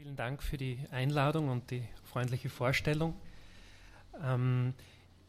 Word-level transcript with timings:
Vielen 0.00 0.14
Dank 0.14 0.44
für 0.44 0.56
die 0.56 0.78
Einladung 0.92 1.48
und 1.48 1.72
die 1.72 1.82
freundliche 2.04 2.48
Vorstellung. 2.48 3.16
Ähm, 4.22 4.72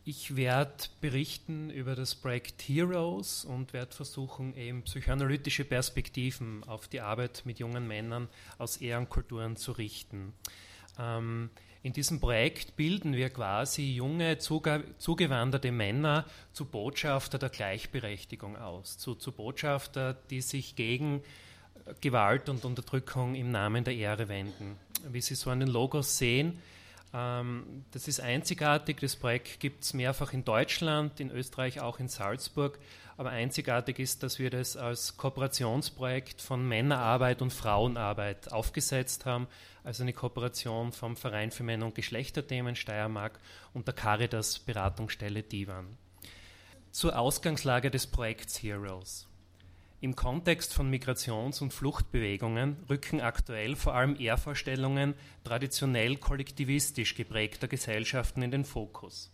ich 0.06 0.36
werde 0.36 0.84
berichten 1.02 1.72
über 1.72 1.96
das 1.96 2.14
Projekt 2.14 2.62
Heroes 2.62 3.46
und 3.46 3.74
werde 3.74 3.96
versuchen, 3.96 4.56
eben 4.56 4.84
psychoanalytische 4.84 5.66
Perspektiven 5.66 6.64
auf 6.66 6.88
die 6.88 7.02
Arbeit 7.02 7.42
mit 7.46 7.58
jungen 7.58 7.88
Männern 7.88 8.30
aus 8.60 8.78
Ehrenkulturen 8.78 9.56
zu 9.56 9.72
richten. 9.72 10.34
Ähm, 11.00 11.50
in 11.82 11.94
diesem 11.94 12.20
Projekt 12.20 12.76
bilden 12.76 13.14
wir 13.14 13.32
quasi 13.32 13.92
junge, 13.92 14.38
zugewanderte 14.38 15.72
Männer 15.72 16.26
zu 16.54 16.66
Botschafter 16.66 17.40
der 17.40 17.50
Gleichberechtigung 17.50 18.56
aus, 18.56 19.00
zu, 19.00 19.16
zu 19.16 19.32
Botschafter, 19.32 20.14
die 20.14 20.42
sich 20.42 20.76
gegen 20.76 21.24
Gewalt 22.02 22.50
und 22.50 22.66
Unterdrückung 22.66 23.36
im 23.36 23.52
Namen 23.52 23.84
der 23.84 23.96
Ehre 23.96 24.28
wenden. 24.28 24.78
Wie 25.10 25.22
Sie 25.22 25.36
so 25.36 25.50
an 25.50 25.60
den 25.60 25.70
Logos 25.70 26.18
sehen, 26.18 26.60
ähm, 27.14 27.86
das 27.92 28.08
ist 28.08 28.20
einzigartig. 28.20 29.00
Das 29.00 29.16
Projekt 29.16 29.60
gibt 29.60 29.84
es 29.84 29.94
mehrfach 29.94 30.34
in 30.34 30.46
Deutschland, 30.46 31.20
in 31.20 31.32
Österreich, 31.32 31.80
auch 31.80 32.00
in 32.00 32.08
Salzburg. 32.08 32.80
Aber 33.18 33.32
einzigartig 33.32 34.00
ist, 34.00 34.24
dass 34.24 34.40
wir 34.40 34.50
das 34.50 34.78
als 34.78 35.18
Kooperationsprojekt 35.18 36.42
von 36.42 36.66
Männerarbeit 36.68 37.42
und 37.42 37.52
Frauenarbeit 37.52 38.52
aufgesetzt 38.52 39.26
haben. 39.26 39.48
Also 39.84 40.04
eine 40.04 40.14
Kooperation 40.14 40.94
vom 40.94 41.18
Verein 41.18 41.52
für 41.52 41.64
Männer- 41.64 41.88
und 41.88 41.96
Geschlechterthemen 41.96 42.76
Steiermark 42.76 43.40
und 43.74 43.88
der 43.88 43.96
Caritas 43.96 44.60
Beratungsstelle 44.60 45.44
Divan. 45.44 45.98
Zur 46.92 47.18
Ausgangslage 47.18 47.92
des 47.92 48.08
Projekts 48.08 48.62
Heroes. 48.64 49.29
Im 50.02 50.16
Kontext 50.16 50.74
von 50.74 50.90
Migrations- 50.90 51.62
und 51.62 51.74
Fluchtbewegungen 51.74 52.78
rücken 52.90 53.20
aktuell 53.20 53.76
vor 53.76 53.96
allem 53.96 54.16
Ehrvorstellungen 54.18 55.14
traditionell 55.44 56.16
kollektivistisch 56.16 57.16
geprägter 57.16 57.68
Gesellschaften 57.68 58.42
in 58.42 58.52
den 58.52 58.64
Fokus. 58.64 59.30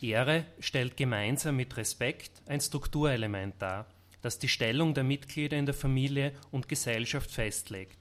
Ehre 0.00 0.46
stellt 0.60 0.96
gemeinsam 0.96 1.56
mit 1.56 1.76
Respekt 1.76 2.30
ein 2.46 2.60
Strukturelement 2.60 3.56
dar, 3.58 3.86
das 4.22 4.38
die 4.38 4.46
Stellung 4.46 4.94
der 4.94 5.02
Mitglieder 5.02 5.56
in 5.56 5.66
der 5.66 5.74
Familie 5.74 6.32
und 6.52 6.68
Gesellschaft 6.68 7.32
festlegt. 7.32 7.98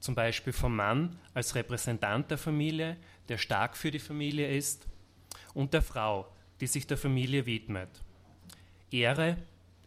Zum 0.00 0.16
Beispiel 0.16 0.52
vom 0.52 0.74
Mann 0.74 1.20
als 1.34 1.54
Repräsentant 1.54 2.32
der 2.32 2.38
Familie, 2.38 2.96
der 3.28 3.38
stark 3.38 3.76
für 3.76 3.92
die 3.92 4.00
Familie 4.00 4.48
ist, 4.48 4.88
und 5.54 5.72
der 5.72 5.82
Frau, 5.82 6.32
die 6.60 6.66
sich 6.66 6.88
der 6.88 6.98
Familie 6.98 7.46
widmet. 7.46 7.90
Ehre 8.90 9.36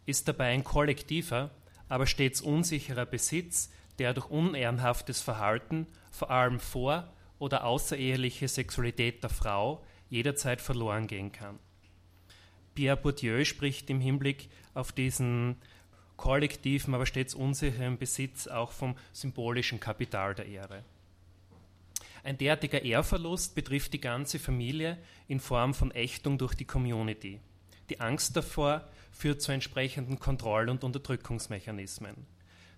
ist 0.06 0.28
dabei 0.28 0.52
ein 0.52 0.64
kollektiver, 0.64 1.50
aber 1.88 2.06
stets 2.06 2.40
unsicherer 2.40 3.06
Besitz, 3.06 3.70
der 3.98 4.14
durch 4.14 4.30
unehrenhaftes 4.30 5.20
Verhalten, 5.20 5.86
vor 6.10 6.30
allem 6.30 6.60
vor- 6.60 7.12
oder 7.38 7.64
außereheliche 7.64 8.48
Sexualität 8.48 9.22
der 9.22 9.30
Frau, 9.30 9.84
jederzeit 10.08 10.60
verloren 10.60 11.06
gehen 11.06 11.32
kann. 11.32 11.58
Pierre 12.74 12.96
Bourdieu 12.96 13.44
spricht 13.44 13.90
im 13.90 14.00
Hinblick 14.00 14.48
auf 14.74 14.92
diesen 14.92 15.56
kollektiven, 16.16 16.94
aber 16.94 17.06
stets 17.06 17.34
unsicheren 17.34 17.98
Besitz 17.98 18.46
auch 18.46 18.72
vom 18.72 18.96
symbolischen 19.12 19.80
Kapital 19.80 20.34
der 20.34 20.46
Ehre. 20.46 20.84
Ein 22.24 22.38
derartiger 22.38 22.82
Ehrverlust 22.82 23.54
betrifft 23.54 23.92
die 23.92 24.00
ganze 24.00 24.38
Familie 24.38 24.98
in 25.26 25.40
Form 25.40 25.74
von 25.74 25.90
Ächtung 25.90 26.38
durch 26.38 26.54
die 26.54 26.64
Community. 26.64 27.40
Die 27.88 28.00
Angst 28.00 28.36
davor, 28.36 28.88
führt 29.12 29.42
zu 29.42 29.52
entsprechenden 29.52 30.18
Kontroll- 30.18 30.68
und 30.68 30.82
Unterdrückungsmechanismen. 30.82 32.26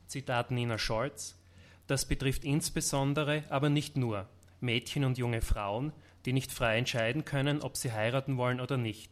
Zitat 0.07 0.51
Nina 0.51 0.77
Scholz. 0.79 1.37
Das 1.87 2.07
betrifft 2.07 2.45
insbesondere, 2.45 3.45
aber 3.49 3.71
nicht 3.71 3.97
nur, 3.97 4.29
Mädchen 4.61 5.05
und 5.05 5.19
junge 5.19 5.41
Frauen, 5.41 5.93
die 6.25 6.33
nicht 6.33 6.53
frei 6.53 6.79
entscheiden 6.79 7.25
können, 7.25 7.63
ob 7.63 7.77
sie 7.77 7.93
heiraten 7.93 8.37
wollen 8.37 8.61
oder 8.61 8.77
nicht, 8.77 9.11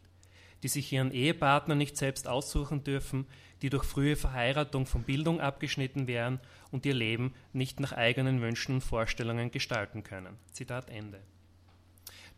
die 0.63 0.67
sich 0.67 0.91
ihren 0.91 1.11
Ehepartner 1.11 1.75
nicht 1.75 1.97
selbst 1.97 2.27
aussuchen 2.27 2.83
dürfen, 2.83 3.27
die 3.61 3.69
durch 3.69 3.83
frühe 3.83 4.15
Verheiratung 4.15 4.85
von 4.85 5.03
Bildung 5.03 5.39
abgeschnitten 5.39 6.07
wären 6.07 6.39
und 6.71 6.85
ihr 6.85 6.93
Leben 6.93 7.33
nicht 7.53 7.79
nach 7.79 7.93
eigenen 7.93 8.41
Wünschen 8.41 8.75
und 8.75 8.81
Vorstellungen 8.81 9.51
gestalten 9.51 10.03
können. 10.03 10.37
Zitat 10.51 10.89
Ende. 10.89 11.21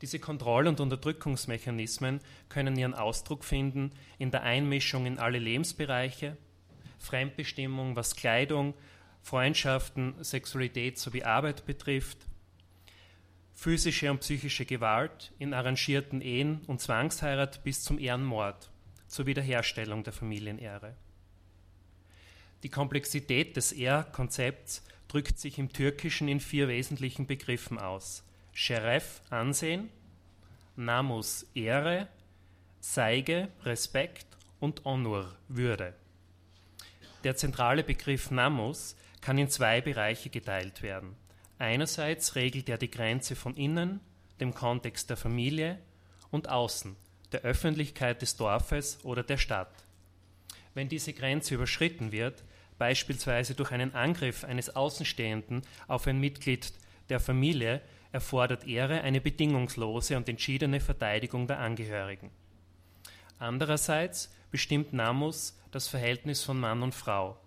Diese 0.01 0.19
Kontroll- 0.19 0.67
und 0.67 0.79
Unterdrückungsmechanismen 0.79 2.19
können 2.49 2.77
ihren 2.77 2.93
Ausdruck 2.93 3.45
finden 3.45 3.91
in 4.17 4.31
der 4.31 4.43
Einmischung 4.43 5.05
in 5.05 5.19
alle 5.19 5.39
Lebensbereiche, 5.39 6.37
Fremdbestimmung, 6.99 7.95
was 7.95 8.15
Kleidung, 8.15 8.73
Freundschaften, 9.21 10.13
Sexualität 10.23 10.99
sowie 10.99 11.23
Arbeit 11.23 11.65
betrifft, 11.65 12.17
physische 13.53 14.11
und 14.11 14.19
psychische 14.19 14.65
Gewalt 14.65 15.31
in 15.39 15.53
arrangierten 15.53 16.21
Ehen 16.21 16.61
und 16.67 16.81
Zwangsheirat 16.81 17.63
bis 17.63 17.83
zum 17.83 17.97
Ehrenmord 17.97 18.69
zur 19.07 19.25
Wiederherstellung 19.25 20.03
der 20.03 20.13
Familienehre. 20.13 20.95
Die 22.63 22.69
Komplexität 22.69 23.55
des 23.55 23.71
Ehrkonzepts 23.71 24.83
drückt 25.07 25.39
sich 25.39 25.57
im 25.57 25.71
Türkischen 25.71 26.27
in 26.27 26.39
vier 26.39 26.67
wesentlichen 26.67 27.27
Begriffen 27.27 27.79
aus. 27.79 28.23
Sheref 28.57 29.19
Ansehen, 29.31 29.89
Namus 30.77 31.45
Ehre, 31.55 32.07
Seige 32.79 33.49
Respekt 33.63 34.25
und 34.61 34.85
Honor 34.85 35.35
Würde. 35.49 35.93
Der 37.25 37.35
zentrale 37.35 37.83
Begriff 37.83 38.31
Namus 38.31 38.95
kann 39.19 39.37
in 39.37 39.49
zwei 39.49 39.81
Bereiche 39.81 40.29
geteilt 40.29 40.81
werden. 40.83 41.17
Einerseits 41.59 42.35
regelt 42.35 42.69
er 42.69 42.77
die 42.77 42.89
Grenze 42.89 43.35
von 43.35 43.57
innen, 43.57 43.99
dem 44.39 44.53
Kontext 44.53 45.09
der 45.09 45.17
Familie, 45.17 45.77
und 46.31 46.47
außen, 46.47 46.95
der 47.33 47.41
Öffentlichkeit 47.41 48.21
des 48.21 48.37
Dorfes 48.37 49.03
oder 49.03 49.23
der 49.23 49.37
Stadt. 49.37 49.83
Wenn 50.73 50.87
diese 50.87 51.11
Grenze 51.11 51.55
überschritten 51.55 52.13
wird, 52.13 52.41
beispielsweise 52.77 53.53
durch 53.53 53.71
einen 53.71 53.93
Angriff 53.93 54.45
eines 54.45 54.73
Außenstehenden 54.73 55.63
auf 55.89 56.07
ein 56.07 56.21
Mitglied 56.21 56.71
der 57.09 57.19
Familie, 57.19 57.81
erfordert 58.15 58.65
Ehre 58.65 59.01
eine 59.01 59.19
bedingungslose 59.19 60.15
und 60.15 60.29
entschiedene 60.29 60.79
Verteidigung 60.79 61.47
der 61.47 61.59
Angehörigen. 61.59 62.31
Andererseits 63.39 64.33
bestimmt 64.51 64.93
Namus 64.93 65.59
das 65.71 65.89
Verhältnis 65.89 66.41
von 66.41 66.57
Mann 66.57 66.81
und 66.81 66.95
Frau. 66.95 67.37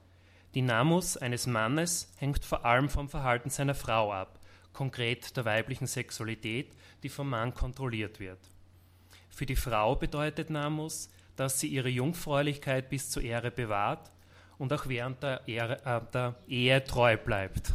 Die 0.55 0.61
Namus 0.61 1.17
eines 1.17 1.47
Mannes 1.47 2.13
hängt 2.19 2.45
vor 2.45 2.67
allem 2.67 2.91
vom 2.91 3.09
Verhalten 3.09 3.49
seiner 3.49 3.75
Frau 3.75 4.13
ab, 4.13 4.39
konkret 4.75 5.35
der 5.39 5.47
weiblichen 5.47 5.87
Sexualität, 5.87 6.77
die 7.03 7.09
vom 7.09 7.31
Mann 7.31 7.55
kontrolliert 7.55 8.21
wird. 8.21 8.41
Für 9.31 9.47
die 9.47 9.57
Frau 9.57 9.97
bedeutet 9.97 10.51
Namus, 10.51 11.09
dass 11.37 11.61
sie 11.61 11.69
ihre 11.69 11.89
Jungfräulichkeit 11.89 12.91
bis 12.91 13.09
zur 13.09 13.23
Ehre 13.23 13.51
bewahrt 13.51 14.11
und 14.59 14.71
auch 14.75 14.87
während 14.87 15.23
der, 15.23 15.49
Ehre, 15.49 15.83
äh, 15.87 16.13
der 16.13 16.35
Ehe 16.47 16.85
treu 16.85 17.17
bleibt. 17.17 17.73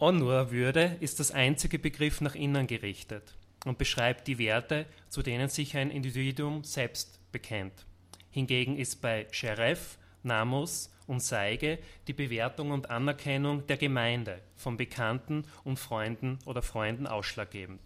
Honor-Würde 0.00 0.96
ist 1.00 1.18
das 1.18 1.32
einzige 1.32 1.80
Begriff 1.80 2.20
nach 2.20 2.36
innen 2.36 2.68
gerichtet 2.68 3.34
und 3.64 3.78
beschreibt 3.78 4.28
die 4.28 4.38
Werte, 4.38 4.86
zu 5.08 5.22
denen 5.22 5.48
sich 5.48 5.76
ein 5.76 5.90
Individuum 5.90 6.62
selbst 6.62 7.18
bekennt. 7.32 7.84
Hingegen 8.30 8.78
ist 8.78 9.00
bei 9.00 9.26
Sheref, 9.32 9.98
Namus 10.22 10.94
und 11.08 11.20
Seige 11.20 11.80
die 12.06 12.12
Bewertung 12.12 12.70
und 12.70 12.90
Anerkennung 12.90 13.66
der 13.66 13.76
Gemeinde 13.76 14.40
von 14.54 14.76
Bekannten 14.76 15.44
und 15.64 15.80
Freunden 15.80 16.38
oder 16.46 16.62
Freunden 16.62 17.08
ausschlaggebend. 17.08 17.80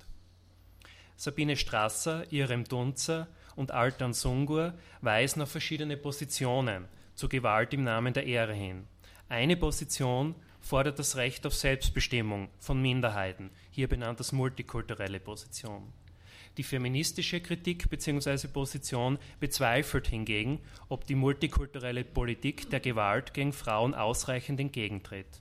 Sabine 1.16 1.56
Strasser, 1.56 2.30
Irem 2.30 2.64
Dunzer 2.64 3.26
und 3.56 3.70
Altan 3.70 4.12
Sungur 4.12 4.74
weisen 5.00 5.40
auf 5.40 5.50
verschiedene 5.50 5.96
Positionen 5.96 6.84
zu 7.14 7.30
Gewalt 7.30 7.72
im 7.72 7.84
Namen 7.84 8.12
der 8.12 8.26
Ehre 8.26 8.54
hin. 8.54 8.86
Eine 9.30 9.56
Position 9.56 10.34
fordert 10.62 10.98
das 10.98 11.16
Recht 11.16 11.46
auf 11.46 11.54
Selbstbestimmung 11.54 12.48
von 12.58 12.80
Minderheiten, 12.80 13.50
hier 13.70 13.88
benannt 13.88 14.18
als 14.18 14.32
multikulturelle 14.32 15.20
Position. 15.20 15.92
Die 16.56 16.62
feministische 16.62 17.40
Kritik 17.40 17.90
bzw. 17.90 18.46
Position 18.46 19.18
bezweifelt 19.40 20.06
hingegen, 20.06 20.60
ob 20.88 21.06
die 21.06 21.14
multikulturelle 21.14 22.04
Politik 22.04 22.70
der 22.70 22.80
Gewalt 22.80 23.34
gegen 23.34 23.52
Frauen 23.52 23.94
ausreichend 23.94 24.60
entgegentritt. 24.60 25.40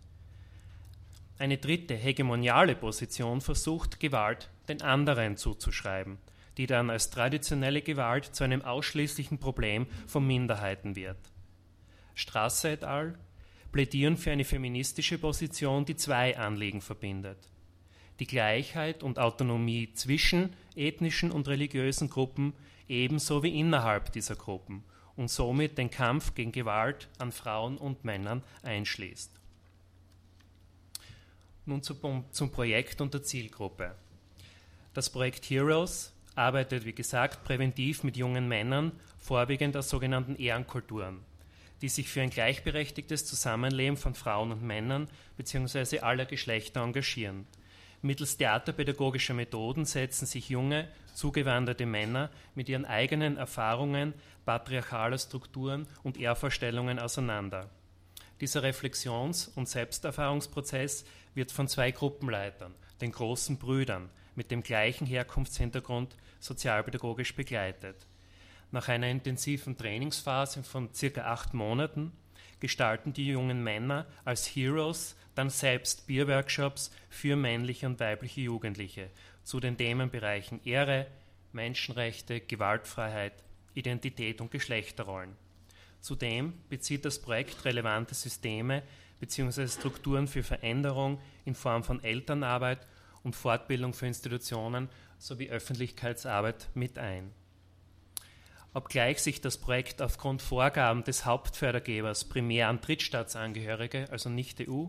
Eine 1.38 1.57
dritte 1.57 1.95
hegemoniale 1.95 2.75
Position 2.75 3.41
versucht, 3.41 4.00
Gewalt 4.00 4.50
den 4.69 4.81
anderen 4.81 5.38
zuzuschreiben, 5.38 6.18
die 6.57 6.65
dann 6.65 6.89
als 6.89 7.09
traditionelle 7.09 7.81
Gewalt 7.81 8.25
zu 8.25 8.44
einem 8.44 8.62
ausschließlichen 8.62 9.38
Problem 9.39 9.88
von 10.07 10.25
Minderheiten 10.25 10.95
wird. 10.95 11.18
Strasser 12.15 12.71
et 12.71 12.83
al 12.83 13.18
plädieren 13.71 14.18
für 14.18 14.31
eine 14.31 14.44
feministische 14.44 15.18
Position, 15.18 15.85
die 15.85 15.95
zwei 15.95 16.38
Anliegen 16.38 16.81
verbindet. 16.81 17.38
Die 18.19 18.27
Gleichheit 18.27 19.03
und 19.03 19.18
Autonomie 19.18 19.94
zwischen 19.94 20.53
ethnischen 20.75 21.31
und 21.31 21.47
religiösen 21.47 22.09
Gruppen 22.09 22.53
ebenso 22.88 23.41
wie 23.44 23.59
innerhalb 23.59 24.12
dieser 24.12 24.35
Gruppen 24.35 24.83
und 25.15 25.29
somit 25.29 25.77
den 25.77 25.89
Kampf 25.89 26.35
gegen 26.35 26.51
Gewalt 26.51 27.09
an 27.18 27.31
Frauen 27.31 27.77
und 27.77 28.03
Männern 28.03 28.44
einschließt. 28.63 29.31
Nun 31.65 31.81
zum 31.83 32.51
Projekt 32.51 33.01
und 33.01 33.13
der 33.13 33.23
Zielgruppe. 33.23 33.95
Das 34.94 35.09
Projekt 35.09 35.45
Heroes 35.45 36.13
arbeitet, 36.35 36.85
wie 36.85 36.94
gesagt, 36.94 37.44
präventiv 37.44 38.03
mit 38.03 38.18
jungen 38.18 38.47
Männern, 38.47 38.91
vorwiegend 39.18 39.77
aus 39.77 39.89
sogenannten 39.89 40.35
Ehrenkulturen, 40.35 41.19
die 41.81 41.89
sich 41.89 42.10
für 42.10 42.22
ein 42.22 42.30
gleichberechtigtes 42.30 43.25
Zusammenleben 43.25 43.98
von 43.98 44.16
Frauen 44.16 44.51
und 44.51 44.63
Männern 44.63 45.10
bzw. 45.38 46.00
aller 46.00 46.25
Geschlechter 46.25 46.81
engagieren. 46.81 47.48
Mittels 48.04 48.38
theaterpädagogischer 48.38 49.33
Methoden 49.33 49.86
setzen 49.86 50.25
sich 50.25 50.50
junge, 50.50 50.88
zugewanderte 51.13 51.86
Männer 51.86 52.31
mit 52.56 52.68
ihren 52.69 52.86
eigenen 52.86 53.38
Erfahrungen 53.38 54.13
patriarchaler 54.45 55.18
Strukturen 55.18 55.88
und 56.04 56.18
Ehrvorstellungen 56.18 56.98
auseinander. 56.98 57.69
Dieser 58.39 58.63
Reflexions- 58.63 59.51
und 59.56 59.69
Selbsterfahrungsprozess 59.69 61.06
wird 61.36 61.51
von 61.51 61.68
zwei 61.68 61.92
Gruppenleitern, 61.92 62.74
den 63.01 63.12
großen 63.12 63.57
Brüdern, 63.57 64.10
mit 64.36 64.50
dem 64.50 64.63
gleichen 64.63 65.06
Herkunftshintergrund 65.06 66.16
sozialpädagogisch 66.39 67.36
begleitet. 67.36 68.07
Nach 68.71 68.88
einer 68.88 69.07
intensiven 69.07 69.77
Trainingsphase 69.77 70.63
von 70.63 70.94
circa 70.94 71.25
acht 71.25 71.53
Monaten 71.53 72.13
gestalten 72.62 73.12
die 73.12 73.27
jungen 73.27 73.63
Männer 73.63 74.06
als 74.23 74.47
Heroes 74.47 75.18
dann 75.35 75.50
selbst 75.50 76.07
Bierworkshops 76.07 76.91
für 77.09 77.35
männliche 77.35 77.85
und 77.85 78.00
weibliche 78.00 78.41
Jugendliche 78.41 79.09
zu 79.44 79.59
den 79.59 79.77
Themenbereichen 79.77 80.63
Ehre, 80.63 81.07
Menschenrechte, 81.51 82.39
Gewaltfreiheit, 82.39 83.33
Identität 83.73 84.39
und 84.39 84.51
Geschlechterrollen. 84.51 85.35
Zudem 86.00 86.53
bezieht 86.69 87.03
das 87.06 87.19
Projekt 87.19 87.65
relevante 87.65 88.15
Systeme 88.15 88.83
bzw. 89.19 89.68
Strukturen 89.68 90.27
für 90.27 90.44
Veränderung 90.44 91.19
in 91.45 91.56
Form 91.56 91.83
von 91.83 92.03
Elternarbeit 92.03 92.88
und 93.23 93.35
Fortbildung 93.35 93.94
für 93.94 94.07
Institutionen 94.07 94.89
sowie 95.18 95.50
Öffentlichkeitsarbeit 95.50 96.69
mit 96.73 96.97
ein. 96.97 97.31
Obgleich 98.73 99.19
sich 99.19 99.41
das 99.41 99.57
Projekt 99.57 100.01
aufgrund 100.01 100.41
Vorgaben 100.41 101.03
des 101.03 101.25
Hauptfördergebers 101.25 102.29
primär 102.29 102.69
an 102.69 102.79
Drittstaatsangehörige, 102.79 104.07
also 104.12 104.29
nicht 104.29 104.62
EU, 104.62 104.85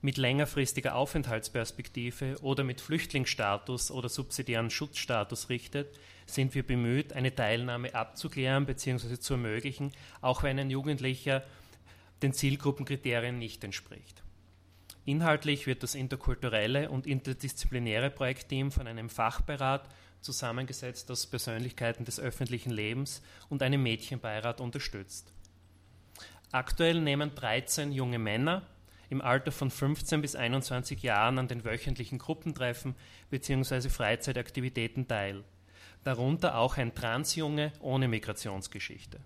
mit 0.00 0.16
längerfristiger 0.16 0.96
Aufenthaltsperspektive 0.96 2.38
oder 2.42 2.64
mit 2.64 2.80
Flüchtlingsstatus 2.80 3.92
oder 3.92 4.08
subsidiären 4.08 4.68
Schutzstatus 4.68 5.48
richtet, 5.48 5.96
sind 6.26 6.56
wir 6.56 6.66
bemüht, 6.66 7.12
eine 7.12 7.32
Teilnahme 7.32 7.94
abzuklären 7.94 8.66
bzw. 8.66 9.16
zu 9.18 9.34
ermöglichen, 9.34 9.92
auch 10.20 10.42
wenn 10.42 10.58
ein 10.58 10.70
Jugendlicher 10.70 11.44
den 12.20 12.32
Zielgruppenkriterien 12.32 13.38
nicht 13.38 13.62
entspricht. 13.62 14.24
Inhaltlich 15.04 15.68
wird 15.68 15.84
das 15.84 15.94
interkulturelle 15.94 16.90
und 16.90 17.06
interdisziplinäre 17.06 18.10
Projektteam 18.10 18.72
von 18.72 18.88
einem 18.88 19.08
Fachbeirat 19.08 19.88
zusammengesetzt 20.22 21.10
aus 21.10 21.26
Persönlichkeiten 21.26 22.04
des 22.04 22.18
öffentlichen 22.18 22.70
Lebens 22.70 23.22
und 23.48 23.62
einem 23.62 23.82
Mädchenbeirat 23.82 24.60
unterstützt. 24.60 25.32
Aktuell 26.52 27.00
nehmen 27.00 27.34
13 27.34 27.92
junge 27.92 28.18
Männer 28.18 28.62
im 29.08 29.20
Alter 29.20 29.52
von 29.52 29.70
15 29.70 30.22
bis 30.22 30.34
21 30.34 31.02
Jahren 31.02 31.38
an 31.38 31.48
den 31.48 31.64
wöchentlichen 31.64 32.18
Gruppentreffen 32.18 32.94
bzw. 33.30 33.88
Freizeitaktivitäten 33.88 35.06
teil. 35.06 35.44
Darunter 36.04 36.56
auch 36.56 36.78
ein 36.78 36.94
Transjunge 36.94 37.72
ohne 37.80 38.08
Migrationsgeschichte. 38.08 39.20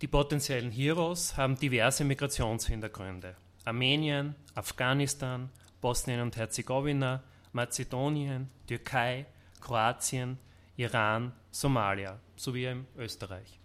Die 0.00 0.06
potenziellen 0.06 0.70
Heroes 0.70 1.36
haben 1.36 1.58
diverse 1.58 2.04
Migrationshintergründe. 2.04 3.34
Armenien, 3.64 4.36
Afghanistan, 4.54 5.50
Bosnien 5.80 6.20
und 6.20 6.36
Herzegowina, 6.36 7.22
Mazedonien, 7.52 8.50
Türkei, 8.66 9.26
Kroatien, 9.60 10.38
Iran, 10.76 11.32
Somalia 11.50 12.20
sowie 12.36 12.66
in 12.66 12.86
Österreich. 12.96 13.58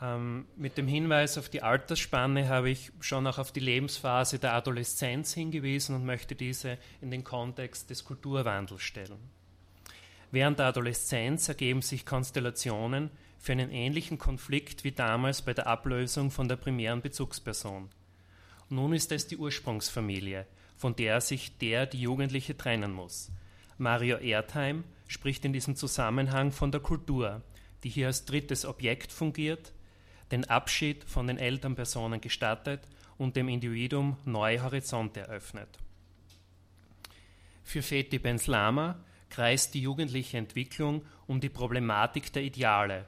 Ähm, 0.00 0.46
mit 0.56 0.78
dem 0.78 0.88
Hinweis 0.88 1.38
auf 1.38 1.48
die 1.48 1.62
Altersspanne 1.62 2.48
habe 2.48 2.70
ich 2.70 2.90
schon 3.00 3.26
auch 3.26 3.38
auf 3.38 3.52
die 3.52 3.60
Lebensphase 3.60 4.38
der 4.38 4.54
Adoleszenz 4.54 5.32
hingewiesen 5.34 5.94
und 5.94 6.04
möchte 6.04 6.34
diese 6.34 6.78
in 7.00 7.10
den 7.10 7.22
Kontext 7.22 7.90
des 7.90 8.04
Kulturwandels 8.04 8.82
stellen. 8.82 9.30
Während 10.32 10.58
der 10.58 10.66
Adoleszenz 10.66 11.48
ergeben 11.48 11.82
sich 11.82 12.04
Konstellationen 12.04 13.10
für 13.38 13.52
einen 13.52 13.70
ähnlichen 13.70 14.18
Konflikt 14.18 14.82
wie 14.82 14.92
damals 14.92 15.42
bei 15.42 15.52
der 15.52 15.66
Ablösung 15.66 16.30
von 16.30 16.48
der 16.48 16.56
primären 16.56 17.02
Bezugsperson. 17.02 17.90
Nun 18.70 18.94
ist 18.94 19.12
es 19.12 19.26
die 19.26 19.36
Ursprungsfamilie, 19.36 20.46
von 20.82 20.96
der 20.96 21.20
sich 21.20 21.56
der 21.58 21.86
die 21.86 22.00
Jugendliche 22.00 22.56
trennen 22.56 22.92
muss. 22.92 23.30
Mario 23.78 24.16
Erdheim 24.16 24.82
spricht 25.06 25.44
in 25.44 25.52
diesem 25.52 25.76
Zusammenhang 25.76 26.50
von 26.50 26.72
der 26.72 26.80
Kultur, 26.80 27.40
die 27.84 27.88
hier 27.88 28.08
als 28.08 28.24
drittes 28.24 28.64
Objekt 28.64 29.12
fungiert, 29.12 29.72
den 30.32 30.44
Abschied 30.50 31.04
von 31.04 31.28
den 31.28 31.38
Elternpersonen 31.38 32.20
gestattet 32.20 32.80
und 33.16 33.36
dem 33.36 33.48
Individuum 33.48 34.16
neue 34.24 34.60
Horizonte 34.60 35.20
eröffnet. 35.20 35.68
Für 37.62 37.82
Feti 37.82 38.18
Benslama 38.18 38.98
kreist 39.30 39.74
die 39.74 39.82
jugendliche 39.82 40.36
Entwicklung 40.36 41.04
um 41.28 41.40
die 41.40 41.48
Problematik 41.48 42.32
der 42.32 42.42
Ideale, 42.42 43.06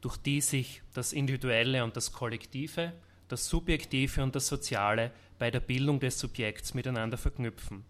durch 0.00 0.16
die 0.16 0.40
sich 0.40 0.80
das 0.94 1.12
Individuelle 1.12 1.84
und 1.84 1.98
das 1.98 2.12
Kollektive, 2.12 2.94
das 3.28 3.46
Subjektive 3.46 4.22
und 4.22 4.34
das 4.34 4.46
Soziale 4.46 5.12
bei 5.38 5.50
der 5.50 5.60
Bildung 5.60 6.00
des 6.00 6.18
Subjekts 6.18 6.74
miteinander 6.74 7.16
verknüpfen. 7.18 7.84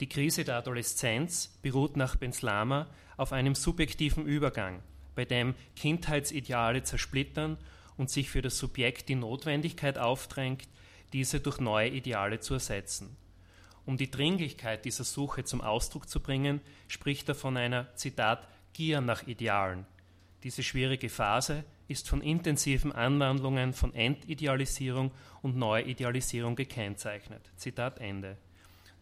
Die 0.00 0.08
Krise 0.08 0.44
der 0.44 0.56
Adoleszenz 0.56 1.58
beruht 1.62 1.96
nach 1.96 2.16
Benslama 2.16 2.88
auf 3.16 3.32
einem 3.32 3.54
subjektiven 3.54 4.26
Übergang, 4.26 4.82
bei 5.14 5.24
dem 5.24 5.54
Kindheitsideale 5.74 6.82
zersplittern 6.82 7.56
und 7.96 8.10
sich 8.10 8.28
für 8.28 8.42
das 8.42 8.58
Subjekt 8.58 9.08
die 9.08 9.14
Notwendigkeit 9.14 9.98
aufdrängt, 9.98 10.68
diese 11.12 11.40
durch 11.40 11.60
neue 11.60 11.88
Ideale 11.88 12.40
zu 12.40 12.54
ersetzen. 12.54 13.16
Um 13.86 13.96
die 13.96 14.10
Dringlichkeit 14.10 14.84
dieser 14.84 15.04
Suche 15.04 15.44
zum 15.44 15.60
Ausdruck 15.60 16.08
zu 16.08 16.20
bringen, 16.20 16.60
spricht 16.88 17.28
er 17.28 17.34
von 17.34 17.56
einer 17.56 17.94
Zitat 17.94 18.46
Gier 18.72 19.00
nach 19.00 19.26
Idealen. 19.26 19.86
Diese 20.42 20.62
schwierige 20.62 21.08
Phase 21.08 21.64
ist 21.88 22.08
von 22.08 22.20
intensiven 22.20 22.92
Anwandlungen 22.92 23.72
von 23.72 23.94
Entidealisierung 23.94 25.12
und 25.42 25.56
Neuidealisierung 25.56 26.56
gekennzeichnet. 26.56 27.42
Zitat 27.56 27.98
Ende. 27.98 28.36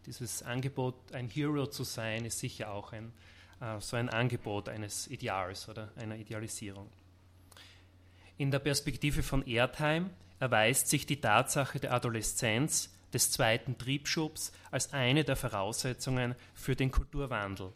Dieses 0.05 0.43
Angebot, 0.43 0.95
ein 1.13 1.29
Hero 1.29 1.65
zu 1.67 1.83
sein, 1.83 2.25
ist 2.25 2.39
sicher 2.39 2.71
auch 2.71 2.93
ein, 2.93 3.11
äh, 3.59 3.79
so 3.79 3.97
ein 3.97 4.09
Angebot 4.09 4.69
eines 4.69 5.07
Ideals 5.07 5.67
oder 5.67 5.91
einer 5.95 6.15
Idealisierung. 6.15 6.89
In 8.37 8.51
der 8.51 8.59
Perspektive 8.59 9.23
von 9.23 9.45
Erdheim 9.47 10.11
erweist 10.39 10.89
sich 10.89 11.05
die 11.05 11.21
Tatsache 11.21 11.79
der 11.79 11.93
Adoleszenz 11.93 12.93
des 13.13 13.31
zweiten 13.31 13.77
Triebschubs 13.77 14.51
als 14.71 14.93
eine 14.93 15.23
der 15.23 15.37
Voraussetzungen 15.37 16.35
für 16.53 16.75
den 16.75 16.91
Kulturwandel. 16.91 17.71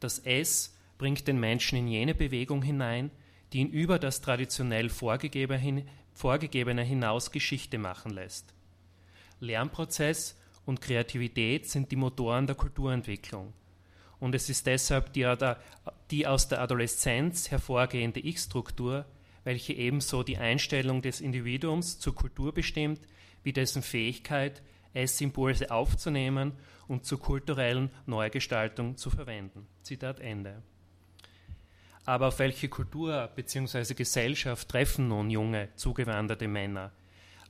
Das 0.00 0.18
S 0.18 0.76
bringt 0.98 1.26
den 1.26 1.40
Menschen 1.40 1.78
in 1.78 1.88
jene 1.88 2.14
Bewegung 2.14 2.62
hinein, 2.62 3.10
die 3.54 3.60
ihn 3.60 3.70
über 3.70 4.00
das 4.00 4.20
traditionell 4.20 4.90
Vorgegebene 4.90 6.82
hinaus 6.82 7.30
Geschichte 7.30 7.78
machen 7.78 8.12
lässt. 8.12 8.52
Lernprozess 9.38 10.36
und 10.66 10.80
Kreativität 10.80 11.70
sind 11.70 11.92
die 11.92 11.96
Motoren 11.96 12.48
der 12.48 12.56
Kulturentwicklung. 12.56 13.52
Und 14.18 14.34
es 14.34 14.48
ist 14.48 14.66
deshalb 14.66 15.12
die, 15.12 15.32
die 16.10 16.26
aus 16.26 16.48
der 16.48 16.62
Adoleszenz 16.62 17.52
hervorgehende 17.52 18.18
Ich-Struktur, 18.18 19.04
welche 19.44 19.74
ebenso 19.74 20.24
die 20.24 20.38
Einstellung 20.38 21.00
des 21.00 21.20
Individuums 21.20 22.00
zur 22.00 22.14
Kultur 22.14 22.52
bestimmt, 22.52 23.00
wie 23.44 23.52
dessen 23.52 23.82
Fähigkeit, 23.82 24.62
es 24.94 25.20
Impulse 25.20 25.70
aufzunehmen 25.70 26.54
und 26.88 27.04
zur 27.04 27.20
kulturellen 27.20 27.90
Neugestaltung 28.06 28.96
zu 28.96 29.10
verwenden. 29.10 29.68
Zitat 29.82 30.18
Ende. 30.18 30.62
Aber 32.06 32.28
auf 32.28 32.38
welche 32.38 32.68
Kultur 32.68 33.30
bzw. 33.34 33.94
Gesellschaft 33.94 34.68
treffen 34.68 35.08
nun 35.08 35.30
junge, 35.30 35.70
zugewanderte 35.76 36.48
Männer? 36.48 36.92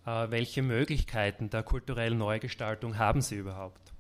Äh, 0.07 0.31
welche 0.31 0.63
Möglichkeiten 0.63 1.51
der 1.51 1.63
kulturellen 1.63 2.19
Neugestaltung 2.19 2.99
haben 2.99 3.21
sie 3.21 3.37
überhaupt? 3.37 3.93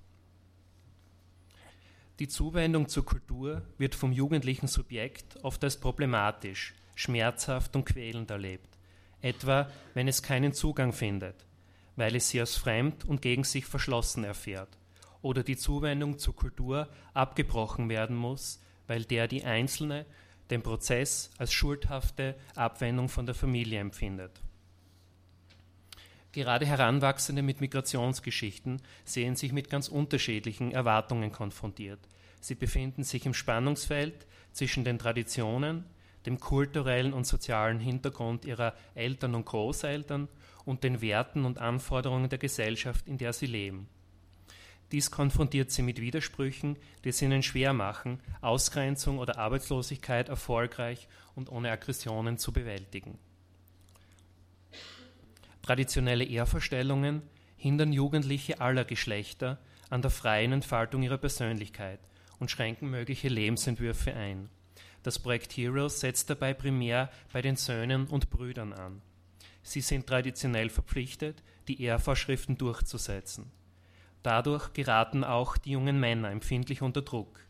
Die 2.21 2.29
Zuwendung 2.29 2.89
zur 2.89 3.05
Kultur 3.05 3.63
wird 3.77 3.97
vom 3.97 4.13
jugendlichen 4.13 4.69
Subjekt 4.69 5.43
oft 5.43 5.65
als 5.65 5.81
problematisch, 5.81 6.75
schmerzhaft 6.95 7.75
und 7.75 7.87
quälend 7.87 8.31
erlebt, 8.31 8.79
etwa 9.21 9.69
wenn 9.95 10.07
es 10.07 10.23
keinen 10.23 10.53
Zugang 10.53 10.93
findet, 10.93 11.45
weil 11.97 12.15
es 12.15 12.29
sie 12.29 12.39
als 12.39 12.55
fremd 12.55 13.05
und 13.05 13.21
gegen 13.21 13.43
sich 13.43 13.67
verschlossen 13.67 14.23
erfährt, 14.23 14.79
oder 15.23 15.43
die 15.43 15.57
Zuwendung 15.57 16.21
zur 16.21 16.37
Kultur 16.37 16.89
abgebrochen 17.15 17.89
werden 17.89 18.15
muss, 18.15 18.61
weil 18.87 19.05
der 19.05 19.27
die 19.27 19.43
Einzelne 19.43 20.07
den 20.51 20.63
Prozess 20.63 21.31
als 21.39 21.53
schuldhafte 21.53 22.35
Abwendung 22.55 23.09
von 23.09 23.27
der 23.27 23.35
Familie 23.35 23.81
empfindet. 23.81 24.41
Gerade 26.33 26.67
Heranwachsende 26.67 27.43
mit 27.43 27.61
Migrationsgeschichten 27.61 28.83
sehen 29.05 29.37
sich 29.37 29.53
mit 29.53 29.71
ganz 29.71 29.89
unterschiedlichen 29.89 30.73
Erwartungen 30.73 31.31
konfrontiert. 31.31 32.01
Sie 32.41 32.57
befinden 32.57 33.05
sich 33.05 33.25
im 33.25 33.35
Spannungsfeld 33.35 34.27
zwischen 34.53 34.85
den 34.85 34.99
Traditionen, 34.99 35.85
dem 36.27 36.41
kulturellen 36.41 37.13
und 37.13 37.27
sozialen 37.27 37.79
Hintergrund 37.79 38.45
ihrer 38.45 38.75
Eltern 38.95 39.35
und 39.35 39.47
Großeltern 39.47 40.29
und 40.65 40.83
den 40.83 41.01
Werten 41.01 41.45
und 41.45 41.59
Anforderungen 41.59 42.29
der 42.29 42.39
Gesellschaft, 42.39 43.07
in 43.07 43.19
der 43.19 43.33
sie 43.33 43.47
leben. 43.47 43.89
Dies 44.93 45.11
konfrontiert 45.11 45.71
sie 45.71 45.83
mit 45.83 46.01
Widersprüchen, 46.01 46.77
die 47.05 47.09
es 47.09 47.23
ihnen 47.23 47.43
schwer 47.43 47.73
machen, 47.73 48.21
Ausgrenzung 48.41 49.19
oder 49.19 49.39
Arbeitslosigkeit 49.39 50.29
erfolgreich 50.29 51.09
und 51.35 51.51
ohne 51.51 51.71
Aggressionen 51.71 52.39
zu 52.39 52.53
bewältigen. 52.53 53.19
Traditionelle 55.63 56.25
Ehrvorstellungen 56.25 57.23
hindern 57.57 57.93
Jugendliche 57.93 58.61
aller 58.61 58.85
Geschlechter 58.85 59.59
an 59.89 60.03
der 60.03 60.11
freien 60.11 60.53
Entfaltung 60.53 61.03
ihrer 61.03 61.19
Persönlichkeit 61.19 62.01
und 62.39 62.51
schränken 62.51 62.91
mögliche 62.91 63.29
Lebensentwürfe 63.29 64.15
ein. 64.15 64.51
Das 65.03 65.19
Projekt 65.19 65.53
Heroes 65.53 66.01
setzt 66.01 66.31
dabei 66.31 66.55
primär 66.55 67.11
bei 67.33 67.43
den 67.43 67.57
Söhnen 67.57 68.07
und 68.07 68.31
Brüdern 68.31 68.73
an. 68.73 69.03
Sie 69.63 69.81
sind 69.81 70.07
traditionell 70.07 70.69
verpflichtet, 70.69 71.43
die 71.69 71.83
Ehrvorschriften 71.83 72.59
durchzusetzen. 72.59 73.51
Dadurch 74.25 74.73
geraten 74.73 75.23
auch 75.23 75.59
die 75.59 75.73
jungen 75.73 76.01
Männer 76.01 76.31
empfindlich 76.31 76.81
unter 76.81 77.03
Druck. 77.03 77.41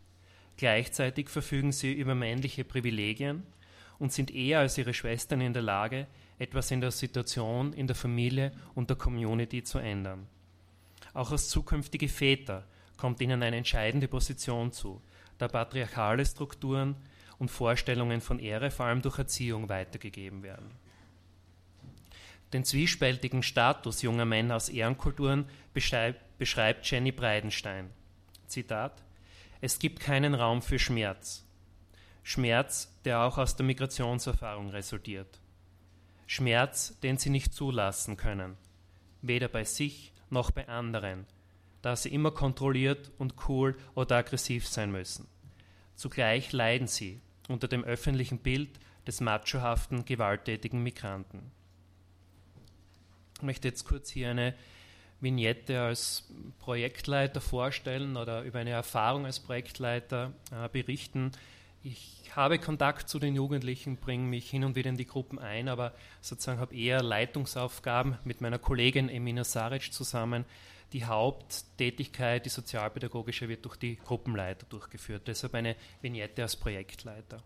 Gleichzeitig 0.57 1.29
verfügen 1.29 1.71
sie 1.71 1.93
über 1.93 2.17
männliche 2.17 2.65
Privilegien 2.65 3.45
und 4.01 4.13
sind 4.13 4.35
eher 4.35 4.59
als 4.59 4.77
ihre 4.77 4.93
Schwestern 4.93 5.41
in 5.41 5.53
der 5.53 5.63
Lage, 5.63 6.09
etwas 6.37 6.73
in 6.73 6.81
der 6.81 6.91
Situation, 6.91 7.73
in 7.75 7.87
der 7.87 7.95
Familie 7.95 8.51
und 8.75 8.91
der 8.91 8.97
Community 8.97 9.63
zu 9.63 9.79
ändern. 9.79 10.27
Auch 11.13 11.31
als 11.31 11.49
zukünftige 11.49 12.09
Väter 12.09 12.65
kommt 12.97 13.21
ihnen 13.21 13.45
eine 13.45 13.57
entscheidende 13.57 14.09
Position 14.09 14.73
zu, 14.73 15.01
da 15.39 15.47
patriarchale 15.47 16.27
Strukturen 16.27 16.97
und 17.39 17.53
Vorstellungen 17.53 18.21
von 18.21 18.41
Ehre 18.41 18.73
vor 18.73 18.87
allem 18.87 19.01
durch 19.01 19.21
Erziehung 19.21 19.69
weitergegeben 19.69 20.43
werden. 20.43 20.73
Den 22.55 22.65
zwiespältigen 22.65 23.43
Status 23.43 24.03
junger 24.03 24.27
Männer 24.27 24.55
aus 24.55 24.69
Ehrenkulturen 24.69 25.47
beschreibt 25.73 26.89
Jenny 26.89 27.11
Breidenstein. 27.11 27.91
Zitat: 28.47 29.03
Es 29.61 29.81
gibt 29.81 29.99
keinen 29.99 30.35
Raum 30.35 30.63
für 30.63 30.79
Schmerz. 30.79 31.45
Schmerz, 32.23 32.97
der 33.05 33.23
auch 33.23 33.39
aus 33.39 33.57
der 33.57 33.67
Migrationserfahrung 33.67 34.71
resultiert. 34.71 35.41
Schmerz, 36.29 36.97
den 37.01 37.19
sie 37.19 37.31
nicht 37.31 37.53
zulassen 37.53 38.17
können, 38.17 38.57
weder 39.21 39.49
bei 39.49 39.65
sich 39.65 40.13
noch 40.31 40.53
bei 40.53 40.69
anderen, 40.69 41.27
da 41.83 41.97
sie 41.97 42.15
immer 42.15 42.31
kontrolliert 42.31 43.11
und 43.19 43.35
cool 43.49 43.77
oder 43.97 44.19
aggressiv 44.19 44.69
sein 44.69 44.93
müssen. 44.93 45.27
Zugleich 45.97 46.53
leiden 46.53 46.87
sie 46.87 47.21
unter 47.49 47.67
dem 47.67 47.83
öffentlichen 47.83 48.39
Bild 48.39 48.79
des 49.09 49.21
machohaften, 49.21 50.05
gewalttätigen 50.05 50.85
Migranten. 50.85 51.51
Möchte 53.45 53.69
jetzt 53.69 53.85
kurz 53.85 54.11
hier 54.11 54.31
eine 54.31 54.55
Vignette 55.21 55.81
als 55.81 56.29
Projektleiter 56.61 57.41
vorstellen 57.41 58.17
oder 58.17 58.43
über 58.43 58.59
eine 58.59 58.71
Erfahrung 58.71 59.27
als 59.27 59.41
Projektleiter 59.41 60.33
äh, 60.51 60.69
berichten. 60.69 61.33
Ich 61.83 62.31
habe 62.35 62.59
Kontakt 62.59 63.09
zu 63.09 63.19
den 63.19 63.35
Jugendlichen, 63.35 63.97
bringe 63.97 64.25
mich 64.25 64.49
hin 64.49 64.65
und 64.65 64.75
wieder 64.75 64.89
in 64.89 64.97
die 64.97 65.07
Gruppen 65.07 65.39
ein, 65.39 65.69
aber 65.69 65.93
sozusagen 66.21 66.59
habe 66.59 66.75
eher 66.75 67.03
Leitungsaufgaben 67.03 68.17
mit 68.25 68.41
meiner 68.41 68.59
Kollegin 68.59 69.09
Emina 69.09 69.45
Saric 69.45 69.93
zusammen, 69.93 70.45
die 70.93 71.05
Haupttätigkeit, 71.05 72.45
die 72.47 72.51
sozialpädagogische, 72.51 73.49
wird 73.49 73.65
durch 73.65 73.77
die 73.77 73.97
Gruppenleiter 73.97 74.67
durchgeführt. 74.69 75.27
Deshalb 75.27 75.55
eine 75.55 75.77
Vignette 76.01 76.43
als 76.43 76.57
Projektleiter. 76.57 77.43